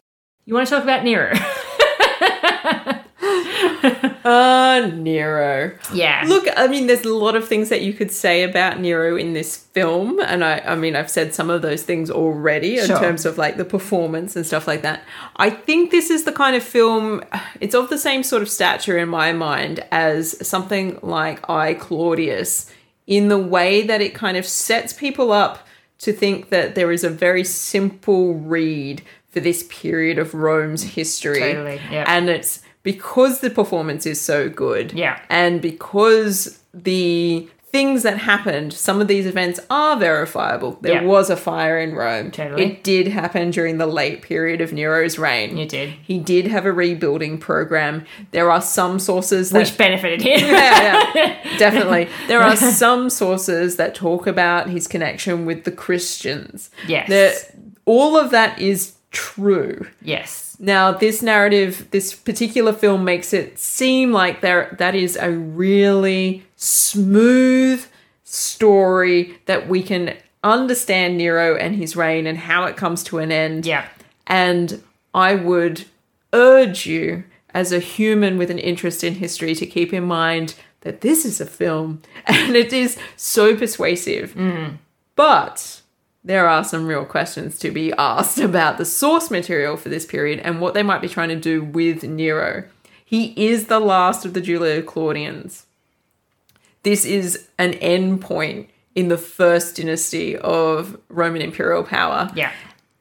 [0.45, 1.33] you want to talk about Nero?
[4.25, 5.77] Uh, Nero.
[5.93, 6.23] yeah.
[6.27, 9.33] Look, I mean, there's a lot of things that you could say about Nero in
[9.33, 12.99] this film, and I, I mean, I've said some of those things already in Sure.
[12.99, 15.03] terms of like the performance and stuff like that.
[15.35, 17.21] I think this is the kind of film.
[17.59, 22.71] It's of the same sort of stature in my mind as something like I Claudius,
[23.05, 25.67] in the way that it kind of sets people up
[25.99, 29.01] to think that there is a very simple read
[29.33, 32.05] for this period of Rome's history, Totally, yeah.
[32.07, 35.19] and it's because the performance is so good Yeah.
[35.29, 40.77] and because the things that happened, some of these events are verifiable.
[40.81, 41.03] There Yeah.
[41.03, 42.29] was a fire in Rome.
[42.29, 42.63] Totally.
[42.65, 45.57] It did happen during the late period of Nero's reign.
[45.57, 45.89] It did.
[46.03, 48.05] He did have a rebuilding program.
[48.29, 50.41] There are some sources that Which benefited him.
[50.51, 52.09] yeah, yeah, definitely.
[52.27, 56.69] There are some sources that talk about his connection with the Christians.
[56.87, 57.09] Yes.
[57.09, 57.33] There-
[57.85, 59.87] all of that is true.
[60.01, 60.57] yes.
[60.59, 66.45] Now, this narrative, this particular film makes it seem like there that is a really
[66.57, 67.85] smooth
[68.23, 73.31] story that we can understand Nero and his reign and how it comes to an
[73.31, 73.65] end.
[73.65, 73.87] Yeah.
[74.27, 75.85] And I would
[76.33, 77.23] urge you,
[77.53, 81.39] as a human with an interest in history, to keep in mind that this is
[81.39, 84.33] a film and it is so persuasive.
[84.33, 84.75] Mm-hmm.
[85.15, 85.81] But
[86.23, 90.39] there are some real questions to be asked about the source material for this period
[90.39, 92.63] and what they might be trying to do with Nero.
[93.03, 95.65] He is the last of the Julio Claudians.
[96.83, 102.31] This is an end point in the first dynasty of Roman imperial power.
[102.35, 102.51] Yeah.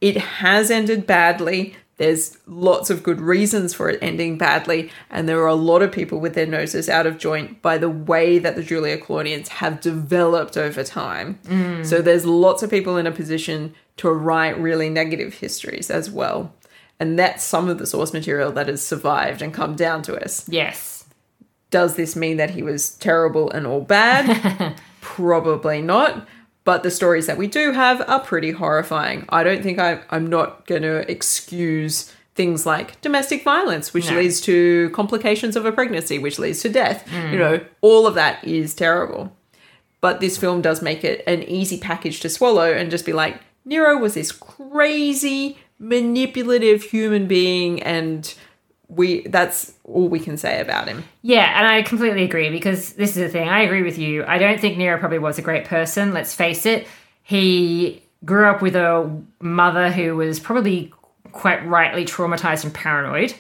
[0.00, 1.76] It has ended badly.
[1.98, 5.92] There's lots of good reasons for it ending badly, and there are a lot of
[5.92, 9.80] people with their noses out of joint by the way that the Julio Claudians have
[9.80, 11.38] developed over time.
[11.44, 11.84] Mm.
[11.84, 16.52] So there's lots of people in a position to write really negative histories as well.
[16.98, 20.48] And that's some of the source material that has survived and come down to us.
[20.48, 21.04] Yes.
[21.70, 24.76] Does this mean that he was terrible and all bad?
[25.00, 26.26] Probably not.
[26.64, 29.24] But the stories that we do have are pretty horrifying.
[29.30, 34.16] I don't think I, I'm not going to excuse things like domestic violence, which No.
[34.18, 37.06] leads to complications of a pregnancy, which leads to death.
[37.08, 37.32] Mm.
[37.32, 39.36] You know, all of that is terrible.
[40.00, 43.40] But this film does make it an easy package to swallow and just be like,
[43.64, 48.34] Nero was this crazy, manipulative human being, and
[48.94, 51.04] we that's all we can say about him.
[51.22, 53.48] Yeah, and I completely agree because this is the thing.
[53.48, 54.24] I agree with you.
[54.24, 56.12] I don't think Nero probably was a great person.
[56.12, 56.86] Let's face it.
[57.22, 60.92] He grew up with a mother who was probably
[61.32, 63.34] quite rightly traumatized and paranoid.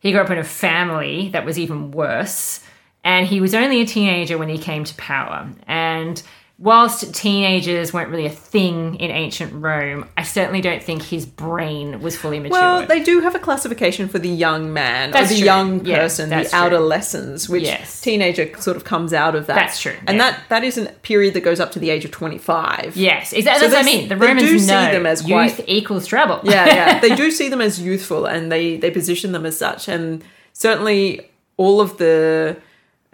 [0.00, 2.60] He grew up in a family that was even worse.
[3.04, 5.48] And he was only a teenager when he came to power.
[5.66, 6.22] And
[6.60, 12.00] whilst teenagers weren't really a thing in ancient Rome, I certainly don't think his brain
[12.00, 12.50] was fully matured.
[12.60, 15.44] Well, they do have a classification for the young man That's or the true.
[15.44, 16.58] young Yeah, person, the that's true.
[16.58, 18.00] adolescence, which Yes.
[18.00, 19.54] teenager sort of comes out of that.
[19.54, 20.32] That's true, and yeah.
[20.32, 22.96] that that is a period that goes up to the age of twenty five.
[22.96, 23.68] yes, exactly.
[23.68, 24.08] So that's what I mean.
[24.08, 26.40] The they Romans do see them as youth quite- equals trouble.
[26.42, 27.00] yeah, yeah.
[27.08, 29.86] They do see them as youthful, and they they position them as such.
[29.86, 32.56] And certainly, all of the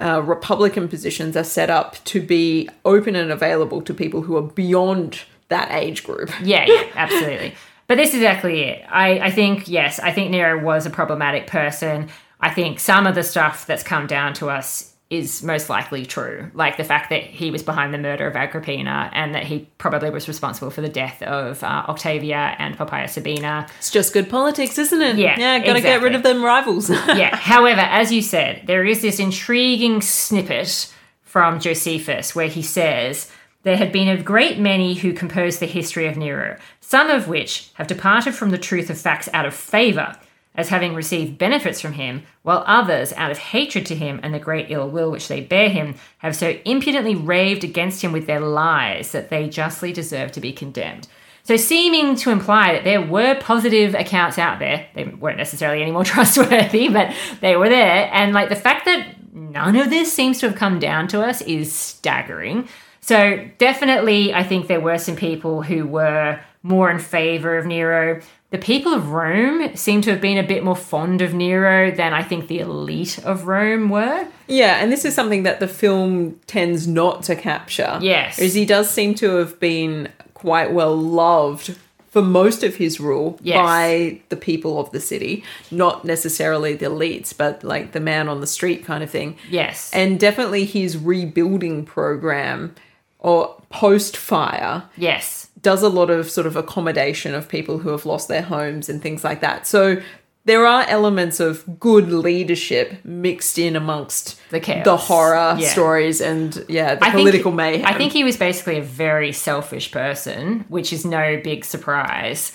[0.01, 4.43] uh, Republican positions are set up to be open and available to people who are
[4.43, 6.31] beyond that age group.
[6.43, 7.55] Yeah, yeah, absolutely.
[7.87, 8.85] But this is exactly it.
[8.89, 12.09] I, I think, yes, I think Nero was a problematic person.
[12.41, 16.50] I think some of the stuff that's come down to us is most likely true.
[16.55, 20.11] Like the fact that he was behind the murder of Agrippina and that he probably
[20.11, 23.66] was responsible for the death of uh, Octavia and Poppaea Sabina.
[23.79, 25.16] It's just good politics, isn't it?
[25.16, 25.59] Yeah, yeah.
[25.59, 26.90] Got to get rid of them rivals.
[26.90, 27.35] yeah.
[27.37, 33.31] However, as you said, there is this intriguing snippet from Josephus where he says,
[33.64, 37.70] There had been a great many who composed the history of Nero, some of which
[37.74, 40.16] have departed from the truth of facts out of favour,
[40.55, 44.38] as having received benefits from him, while others, out of hatred to him and the
[44.38, 48.40] great ill will which they bear him, have so impudently raved against him with their
[48.40, 51.09] lies that they justly deserve to be condemned.
[51.43, 55.90] So, seeming to imply that there were positive accounts out there, they weren't necessarily any
[55.90, 58.09] more trustworthy, but they were there.
[58.12, 61.43] And like the fact that none of this seems to have come down to us
[61.43, 62.69] is staggering.
[63.01, 68.23] So, definitely, I think there were some people who were more in favor of Nero.
[68.55, 72.12] The people of Rome seem to have been a bit more fond of Nero than
[72.12, 74.29] I think the elite of Rome were.
[74.47, 77.99] Yeah, and this is something that the film tends not to capture.
[78.01, 78.38] Yes.
[78.38, 81.77] Is he does seem to have been quite well loved
[82.11, 83.57] for most of his rule Yes.
[83.59, 88.40] by the people of the city, not necessarily the elites, but like the man on
[88.40, 89.37] the street kind of thing.
[89.51, 89.90] Yes.
[89.93, 92.77] And definitely his rebuilding program
[93.19, 95.44] or post fire yes.
[95.64, 99.03] Does a lot of sort of accommodation of people who have lost their homes and
[99.03, 99.66] things like that.
[99.66, 100.00] So
[100.46, 104.85] there are elements of good leadership mixed in amongst The chaos.
[104.85, 105.68] the horror Yeah.
[105.68, 107.87] stories and yeah, the I think- political mayhem.
[107.87, 112.53] I think he was basically a very selfish person, which is no big surprise,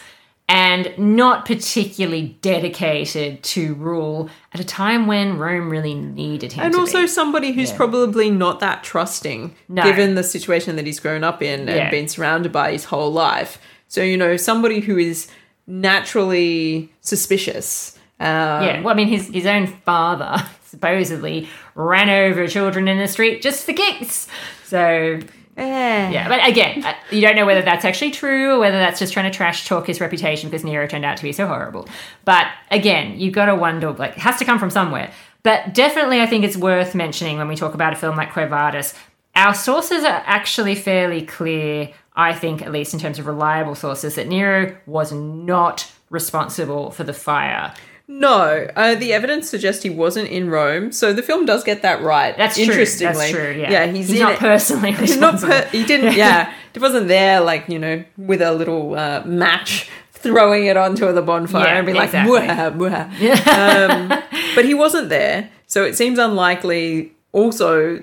[0.50, 6.66] and not particularly dedicated to rule at a time when Rome really needed him.
[6.66, 7.08] and also be.
[7.08, 9.84] somebody who's probably not that trusting No.
[9.84, 11.74] given the situation that he's grown up in Yeah.
[11.76, 13.60] and been surrounded by his whole life.
[13.88, 15.28] So, you know, somebody who is
[15.68, 17.96] naturally suspicious.
[18.20, 18.82] Um, yeah.
[18.82, 23.66] Well, I mean, his his own father supposedly ran over children in the street just
[23.66, 24.28] for kicks.
[24.66, 25.20] So
[26.12, 29.14] yeah, but again, uh, you don't know whether that's actually true or whether that's just
[29.14, 31.88] trying to trash talk his reputation because Nero turned out to be so horrible.
[32.26, 35.12] But again, you've got to wonder, like, it has to come from somewhere.
[35.44, 38.48] But definitely, I think it's worth mentioning when we talk about a film like Quo
[38.48, 38.94] Vadis.
[39.36, 44.16] Our sources are actually fairly clear, I think, at least in terms of reliable sources,
[44.16, 47.74] that Nero was not responsible for the fire.
[48.12, 52.02] No, uh, the evidence suggests he wasn't in Rome, so the film does get that
[52.02, 52.36] right.
[52.36, 52.66] That's true.
[52.66, 53.52] Interestingly, That's true.
[53.52, 54.40] Yeah, yeah, he's, he's in not it.
[54.40, 55.34] personally He's not.
[55.34, 55.54] responsible.
[55.54, 56.14] Per- he didn't.
[56.18, 61.14] Yeah, he wasn't there, like you know, with a little uh, match, throwing it onto
[61.14, 62.40] the bonfire Yeah, and be like, exactly.
[62.40, 64.24] "Mwah, mwah." um,
[64.56, 67.14] but he wasn't there, so it seems unlikely.
[67.32, 68.02] Also,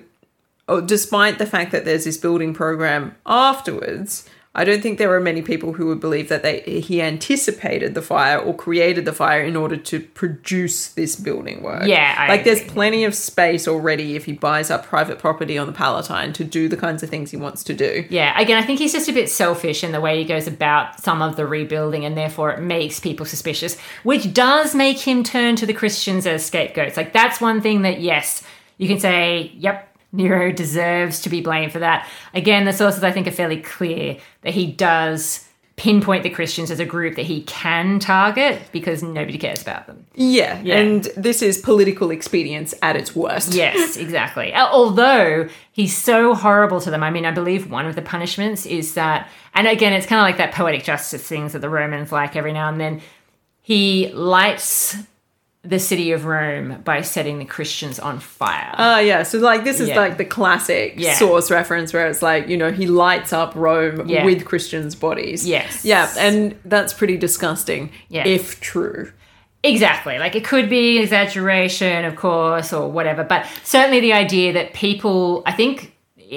[0.69, 5.21] oh, despite the fact that there's this building program afterwards, I don't think there are
[5.21, 9.43] many people who would believe that they he anticipated the fire or created the fire
[9.43, 11.87] in order to produce this building work.
[11.87, 15.67] Yeah, I like there's plenty of space already if he buys up private property on
[15.67, 18.07] the Palatine to do the kinds of things he wants to do.
[18.09, 21.03] Yeah, again, I think he's just a bit selfish in the way he goes about
[21.03, 25.57] some of the rebuilding, and therefore it makes people suspicious, which does make him turn
[25.57, 26.97] to the Christians as scapegoats.
[26.97, 28.43] Like, that's one thing that, yes,
[28.79, 32.09] you can say, yep, Nero deserves to be blamed for that.
[32.35, 35.43] Again, the sources I think are fairly clear that he does
[35.77, 40.07] pinpoint the Christians as a group that he can target because nobody cares about them.
[40.15, 40.79] Yeah, Yeah.
[40.79, 43.53] and this is political expedience at its worst.
[43.53, 44.55] Yes, exactly.
[44.55, 47.03] Although he's so horrible to them.
[47.03, 50.25] I mean, I believe one of the punishments is that, and again, it's kind of
[50.25, 53.03] like that poetic justice things that the Romans like every now and then.
[53.61, 54.97] He lights
[55.69, 58.75] the city of Rome by setting the Christians on fire.
[58.79, 59.97] Oh yeah, so like this is Yeah.
[60.01, 61.15] like the classic Yeah.
[61.15, 64.25] source reference where it's like you know he lights up Rome Yeah.
[64.25, 65.47] with Christians' bodies.
[65.47, 65.85] Yes.
[65.85, 67.91] yeah, and that's pretty disgusting.
[68.09, 68.27] Yeah.
[68.27, 69.11] if true.
[69.65, 70.19] Exactly.
[70.19, 75.43] Like it could be exaggeration, of course, or whatever, but certainly the idea that people,
[75.45, 75.93] I think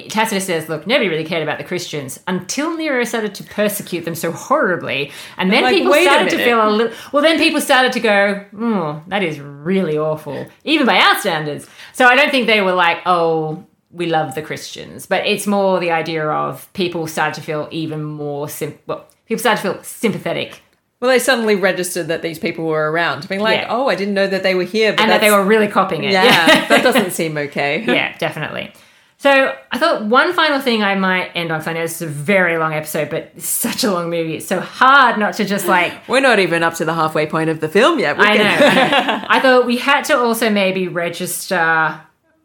[0.09, 4.15] Tacitus says, look, nobody really cared about the Christians until Nero started to persecute them
[4.15, 5.11] so horribly.
[5.37, 8.45] And then Like, people started to feel a little, well, then people started to go,
[8.57, 11.67] oh, that is really awful, even by our standards.
[11.93, 15.79] So I don't think they were like, oh, we love the Christians, but it's more
[15.79, 19.83] the idea of people started to feel even more, sim- well, people started to feel
[19.83, 20.61] sympathetic
[20.99, 23.67] Well, they suddenly registered that these people were around, being like, Yeah.
[23.69, 26.03] "Oh, I didn't know that they were here." But and that they were really copying
[26.03, 26.11] it.
[26.11, 27.83] yeah, that doesn't seem okay.
[27.87, 28.73] yeah, definitely.
[29.19, 32.03] So I thought one final thing I might end on, because I know this is
[32.03, 34.37] a very long episode, but it's such a long movie.
[34.37, 37.49] It's so hard not to just like, We're not even up to the halfway point
[37.49, 38.15] of the film yet.
[38.17, 39.25] I know, I know.
[39.29, 41.99] I thought we had to also maybe register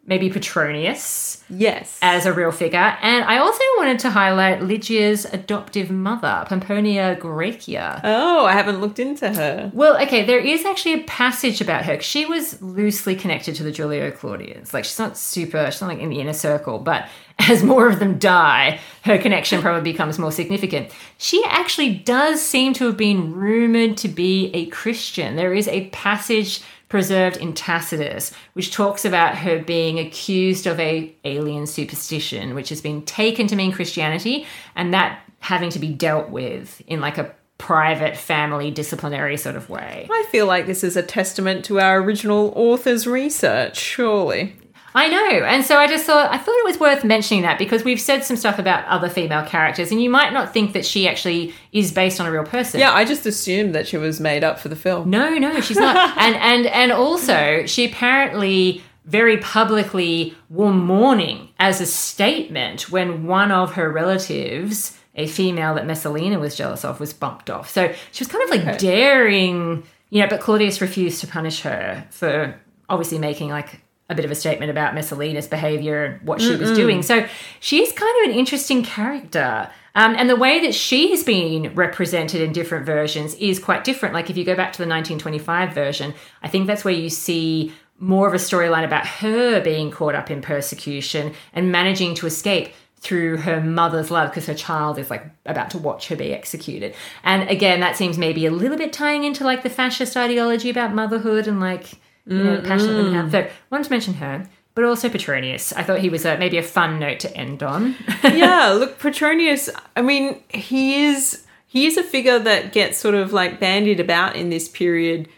[0.06, 1.98] maybe Petronius yes.
[2.02, 2.96] as a real figure.
[3.00, 8.00] And I also wanted to highlight Lygia's adoptive mother, Pomponia Graecina.
[8.04, 9.70] oh, I haven't looked into her.
[9.72, 12.00] Well, okay, there is actually a passage about her.
[12.00, 14.74] She was loosely connected to the Julio Claudians.
[14.74, 17.98] Like, she's not super, she's not like in the inner circle, but as more of
[17.98, 20.90] them die, her connection probably becomes more significant.
[21.18, 25.36] She actually does seem to have been rumored to be a Christian.
[25.36, 26.60] There is a passage
[26.94, 32.80] preserved in Tacitus, which talks about her being accused of a alien superstition, which has
[32.80, 37.34] been taken to mean Christianity, and that having to be dealt with in like a
[37.58, 40.06] private family disciplinary sort of way.
[40.08, 43.76] I feel like this is a testament to our original author's research.
[43.76, 44.54] Surely.
[44.96, 45.44] I know.
[45.44, 48.24] And so I just thought I thought it was worth mentioning that because we've said
[48.24, 51.90] some stuff about other female characters and you might not think that she actually is
[51.90, 52.78] based on a real person.
[52.78, 55.10] Yeah, I just assumed that she was made up for the film.
[55.10, 55.96] No, no, she's not.
[56.18, 63.50] and and and also, she apparently very publicly wore mourning as a statement when one
[63.50, 67.68] of her relatives, a female that Messalina was jealous of, was bumped off.
[67.68, 72.06] So she was kind of like daring, you know, but Claudius refused to punish her
[72.10, 73.80] for obviously making like
[74.10, 77.02] a bit of a statement about Messalina's behavior and what she was doing.
[77.02, 77.26] So
[77.60, 79.70] she's kind of an interesting character.
[79.94, 84.14] Um, and the way that she has been represented in different versions is quite different.
[84.14, 87.72] Like if you go back to the 1925 version, I think that's where you see
[87.98, 92.74] more of a storyline about her being caught up in persecution and managing to escape
[92.98, 96.94] through her mother's love because her child is like about to watch her be executed.
[97.22, 100.94] And again, that seems maybe a little bit tying into like the fascist ideology about
[100.94, 103.14] motherhood and like you know, mm, passion that women mm.
[103.14, 103.32] have.
[103.32, 105.72] So wanted to mention her, but also Petronius.
[105.72, 107.96] I thought he was a, maybe a fun note to end on.
[108.24, 109.70] yeah, look, Petronius.
[109.96, 114.36] I mean, he is he is a figure that gets sort of like bandied about
[114.36, 115.28] in this period,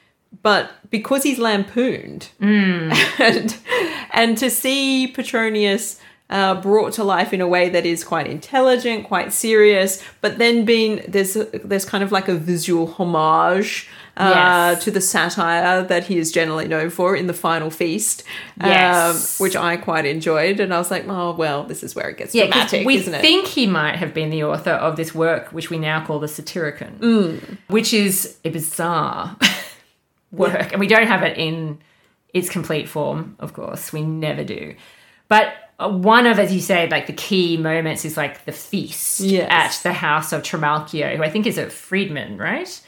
[0.43, 3.21] but because he's lampooned, mm.
[3.21, 3.57] and
[4.13, 6.01] and to see Petronius.
[6.29, 10.65] Uh, brought to life in a way that is quite intelligent, quite serious, but then
[10.65, 14.85] being there's there's kind of like a visual homage uh, Yes.
[14.85, 18.23] to the satire that he is generally known for in the Final Feast,
[18.61, 19.39] Yes.
[19.39, 22.17] um, which I quite enjoyed, and I was like, oh well, this is where it
[22.17, 23.21] gets Yeah, dramatic, we isn't it?
[23.21, 26.29] think he might have been the author of this work, which we now call the
[26.29, 27.59] Satyricon, Mm.
[27.69, 29.37] which is a bizarre
[30.33, 31.79] work, and we don't have it in
[32.35, 33.37] its complete form.
[33.39, 34.75] Of course, we never do.
[35.29, 39.21] But uh, one of, as you say, like the key moments is like the feast
[39.21, 39.49] Yes.
[39.51, 42.81] at the house of Trimalchio, who I think is a freedman, right?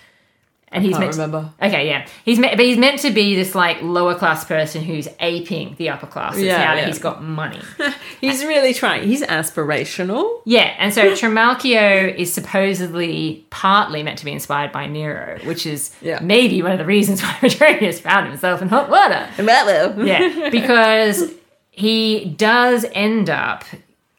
[0.70, 3.54] And he's Can't meant to- Okay, yeah, he's me- but he's meant to be this
[3.54, 6.38] like lower class person who's aping the upper class.
[6.38, 6.80] Yeah, now yeah.
[6.80, 7.60] that he's got money.
[8.20, 9.04] He's really trying.
[9.06, 10.40] He's aspirational.
[10.44, 15.92] Yeah, and so Trimalchio is supposedly partly meant to be inspired by Nero, which is
[16.02, 16.18] Yeah.
[16.20, 19.28] maybe one of the reasons why Petronius found himself in hot water.
[19.38, 20.06] Um.
[20.06, 21.32] Yeah, because
[21.70, 23.64] he does end up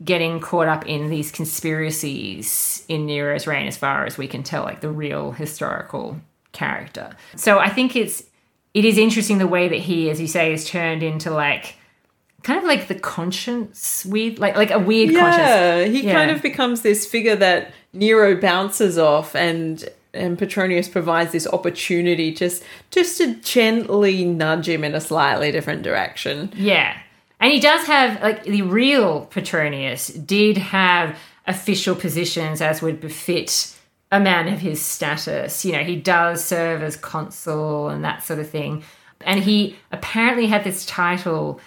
[0.03, 4.63] getting caught up in these conspiracies in Nero's reign, as far as we can tell,
[4.63, 6.19] like the real historical
[6.51, 7.11] character.
[7.35, 8.23] So I think it's
[8.73, 11.75] it is interesting the way that he, as you say, is turned into like
[12.43, 15.47] kind of like the conscience weird like like a weird conscience.
[15.47, 16.13] Yeah, he Yeah.
[16.13, 22.31] kind of becomes this figure that Nero bounces off and and Petronius provides this opportunity
[22.33, 26.51] just just to gently nudge him in a slightly different direction.
[26.55, 26.97] Yeah.
[27.41, 33.73] And he does have, like, the real Petronius did have official positions as would befit
[34.11, 35.63] a man of his status.
[35.63, 38.83] You know, he does serve as consul and that sort of thing.
[39.21, 41.59] And he apparently had this title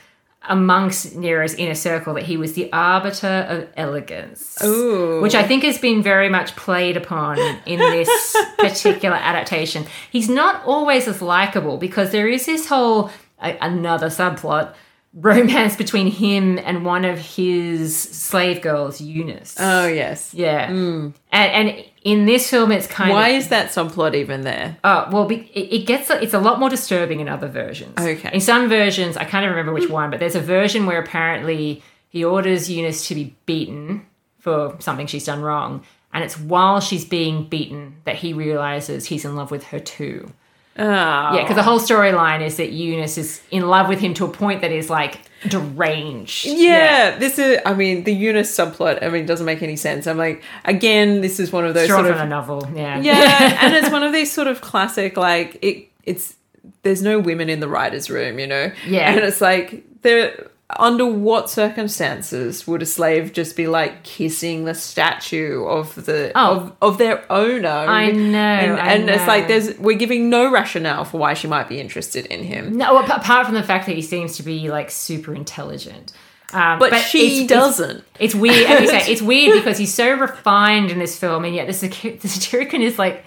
[0.49, 4.59] amongst Nero's inner circle that he was the arbiter of elegance.
[4.65, 5.21] Ooh.
[5.21, 9.87] Which I think has been very much played upon in this particular adaptation.
[10.11, 14.75] He's not always as likable because there is this whole another subplot
[15.15, 19.57] romance between him and one of his slave girls, Eunice.
[19.59, 20.33] Oh yes.
[20.35, 20.69] yeah.
[20.69, 21.15] Mm.
[21.31, 23.37] And, and in this film, it's kind of Why of.
[23.37, 24.77] is that subplot even there?
[24.85, 27.99] Oh well, it, it gets it's a lot more disturbing in other versions.
[27.99, 28.31] Okay.
[28.33, 32.25] In some versions, I can't remember which one, but there's a version where apparently he
[32.25, 34.07] orders Eunice to be beaten
[34.39, 39.25] for something she's done wrong, and it's while she's being beaten that he realizes he's
[39.25, 40.33] in love with her too.
[40.79, 40.85] Oh.
[40.85, 44.29] Yeah, because the whole storyline is that Eunice is in love with him to a
[44.29, 46.47] point that is like deranged.
[46.47, 47.61] Yeah, this is.
[47.67, 49.03] I mean, the Eunice subplot.
[49.03, 50.07] I mean, doesn't make any sense.
[50.07, 52.67] I'm like, again, this is one of those Strong sort of a novel.
[52.75, 53.01] Yeah.
[53.01, 55.89] yeah, and it's one of these sort of classic like it.
[56.05, 56.37] It's
[56.83, 58.73] there's no women in the writers' room, you know.
[58.87, 59.11] Yeah.
[59.13, 60.49] and it's like there.
[60.79, 66.51] Under what circumstances would a slave just be like kissing the statue of the Oh.
[66.57, 67.69] of, of their owner?
[67.69, 71.47] I know, and, I and it's like there's we're giving no rationale for why she
[71.49, 72.77] might be interested in him.
[72.77, 76.13] No, apart from the fact that he seems to be like super intelligent.
[76.55, 78.05] Um, But, she it's- it's- doesn't.
[78.21, 78.67] It's weird.
[78.71, 81.73] As you say, it's weird because he's so refined in this film, and yet the,
[81.73, 83.25] the Satyricon is like,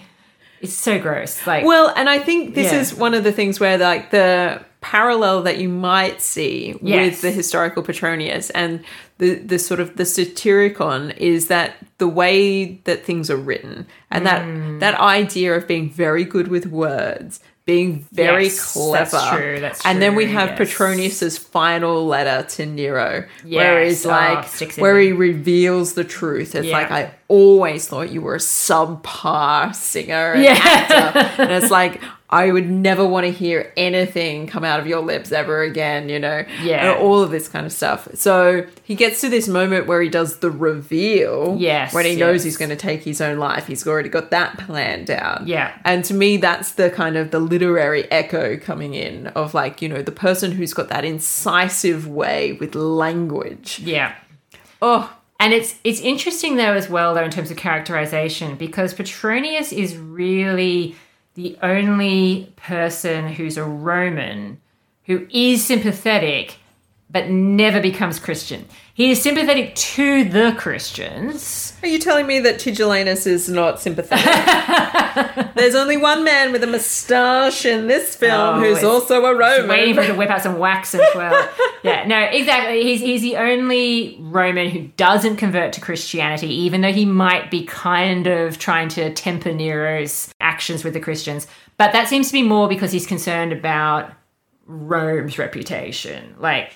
[0.60, 1.44] it's so gross.
[1.46, 2.78] Like, Well, and I think this Yeah.
[2.80, 7.12] is one of the things where like the parallel that you might see Yes.
[7.12, 8.72] with the historical Petronius and
[9.18, 14.20] the the sort of the Satyricon is that the way that things are written and
[14.28, 14.78] Hmm.
[14.78, 19.10] that that idea of being very good with words being very Yes, clever.
[19.10, 20.58] that's true, that's and then we have yes.
[20.58, 26.54] Petronius's final letter to Nero, where he's oh, like, in where he reveals the truth.
[26.54, 26.78] It's Yeah.
[26.78, 30.58] like I always thought you were a subpar singer and Yeah.
[30.62, 31.42] actor.
[31.42, 35.30] and it's like I would never want to hear anything come out of your lips
[35.30, 36.44] ever again, you know?
[36.62, 36.90] Yeah.
[36.92, 38.08] And all of this kind of stuff.
[38.14, 41.56] So he gets to this moment where he does the reveal.
[41.58, 43.68] Yes, When he knows he's going to take his own life.
[43.68, 45.46] He's already got that planned out.
[45.46, 45.78] Yeah.
[45.84, 49.88] And to me, that's the kind of the literary echo coming in of like, you
[49.88, 53.78] know, the person who's got that incisive way with language.
[53.78, 54.14] yeah.
[54.82, 59.72] Oh, And it's it's interesting though as well though in terms of characterization because Petronius
[59.72, 60.96] is really
[61.36, 64.58] the only person who's a Roman
[65.04, 66.56] who is sympathetic
[67.10, 68.64] but never becomes Christian.
[68.96, 71.74] He is sympathetic to the Christians.
[71.82, 74.24] Are you telling me that Tigellinus is not sympathetic?
[75.54, 79.68] There's only one man with a moustache in this film Oh, who's also a Roman.
[79.68, 81.46] waiting for him to whip out some wax as well.
[81.82, 82.84] yeah, no, exactly.
[82.84, 87.66] He's he's the only Roman who doesn't convert to Christianity, even though he might be
[87.66, 91.46] kind of trying to temper Nero's actions with the Christians.
[91.76, 94.10] But that seems to be more because he's concerned about
[94.64, 96.72] Rome's reputation, like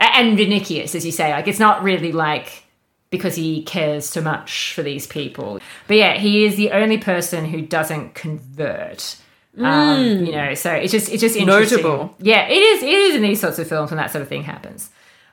[0.00, 1.32] and Vinicius, as you say.
[1.32, 2.64] Like it's not really like
[3.10, 5.60] because he cares so much for these people.
[5.86, 9.16] But yeah, he is the only person who doesn't convert.
[9.58, 11.82] Um, you know, so it's just it's just interesting.
[11.82, 12.14] Notable.
[12.18, 12.82] Yeah, it is.
[12.82, 14.90] It is in these sorts of films when that sort of thing happens.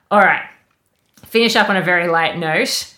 [0.09, 0.49] All right,
[1.25, 2.93] finish up on a very light note.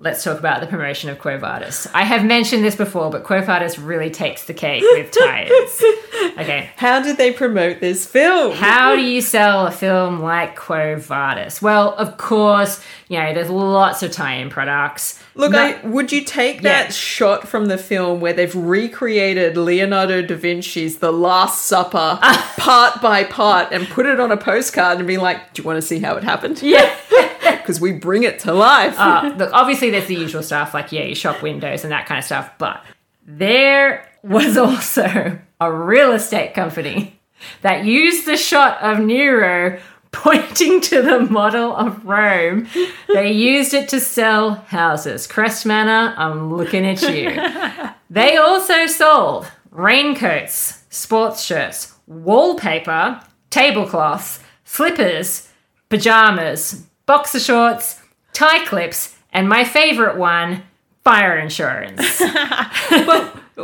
[0.00, 1.88] Let's talk about the promotion of Quo Vadis.
[1.92, 5.82] I have mentioned this before, but Quo Vadis really takes the cake with tie-ins.
[6.38, 8.52] Okay, How did they promote this film?
[8.54, 11.60] how do you sell a film like Quo Vadis?
[11.60, 15.20] Well, of course, you know, there's lots of tie-in products.
[15.38, 16.92] Look, No- I, would you take that Yeah.
[16.92, 22.18] shot from the film where they've recreated Leonardo da Vinci's The Last Supper
[22.58, 25.76] part by part and put it on a postcard and be like, do you want
[25.80, 26.60] to see how it happened?
[26.62, 26.94] yeah.
[27.48, 28.98] Because we bring it to life.
[28.98, 32.18] Uh, look, obviously, there's the usual stuff like, yeah, you shop windows and that kind
[32.18, 32.82] of stuff, but
[33.26, 37.20] there was also a real estate company
[37.62, 39.78] that used the shot of Nero
[40.12, 42.68] pointing to the model of Rome.
[43.12, 45.26] They used it to sell houses.
[45.26, 47.90] Crest Manor, I'm looking at you.
[48.10, 55.52] They also sold raincoats, sports shirts, wallpaper, tablecloths, slippers,
[55.90, 58.00] pajamas, boxer shorts,
[58.32, 60.62] tie clips, and my favorite one,
[61.04, 62.22] fire insurance.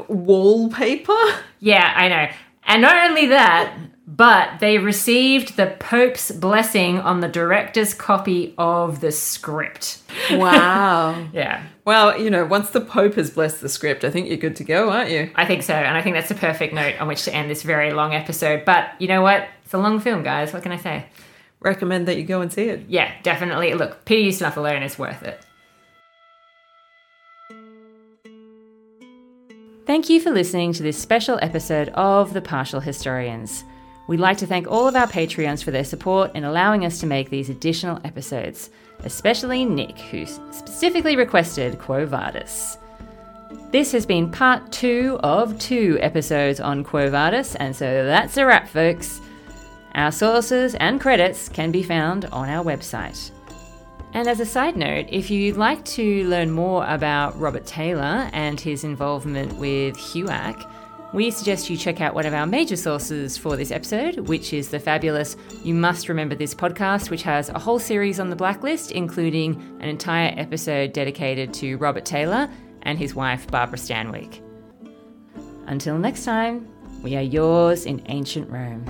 [0.09, 1.12] Wallpaper?
[1.61, 2.28] yeah, I know.
[2.66, 3.74] And not only that,
[4.16, 10.02] but they received the Pope's blessing on the director's copy of the script.
[10.30, 11.26] Wow.
[11.32, 11.64] Yeah.
[11.84, 14.64] well, you know, once the Pope has blessed the script, I think you're good to
[14.64, 15.30] go, aren't you?
[15.34, 17.62] I think so, and I think that's the perfect note on which to end this
[17.62, 18.64] very long episode.
[18.64, 19.48] But you know what?
[19.64, 20.52] It's a long film, guys.
[20.52, 21.06] What can I say?
[21.60, 22.84] Recommend that you go and see it.
[22.88, 23.74] Yeah, definitely.
[23.74, 25.40] Look, Peter Ustinov alone is worth it.
[29.86, 33.64] Thank you for listening to this special episode of The Partial Historians.
[34.07, 37.07] We'd like to thank all of our Patreons for their support in allowing us to
[37.07, 38.68] make these additional episodes,
[39.00, 42.76] especially Nick, who specifically requested Quo Vadis.
[43.70, 48.44] This has been part two of two episodes on Quo Vadis, and so that's a
[48.44, 49.20] wrap, folks.
[49.94, 53.30] Our sources and credits can be found on our website.
[54.12, 58.61] And as a side note, if you'd like to learn more about Robert Taylor and
[58.61, 60.70] his involvement with HUAC,
[61.14, 64.70] we suggest you check out one of our major sources for this episode, which is
[64.70, 68.90] the fabulous You Must Remember This podcast, which has a whole series on the blacklist,
[68.90, 72.50] including an entire episode dedicated to Robert Taylor
[72.82, 74.40] and his wife, Barbara Stanwyck.
[75.68, 76.68] Until next time,
[77.00, 78.84] we are yours in ancient Rome.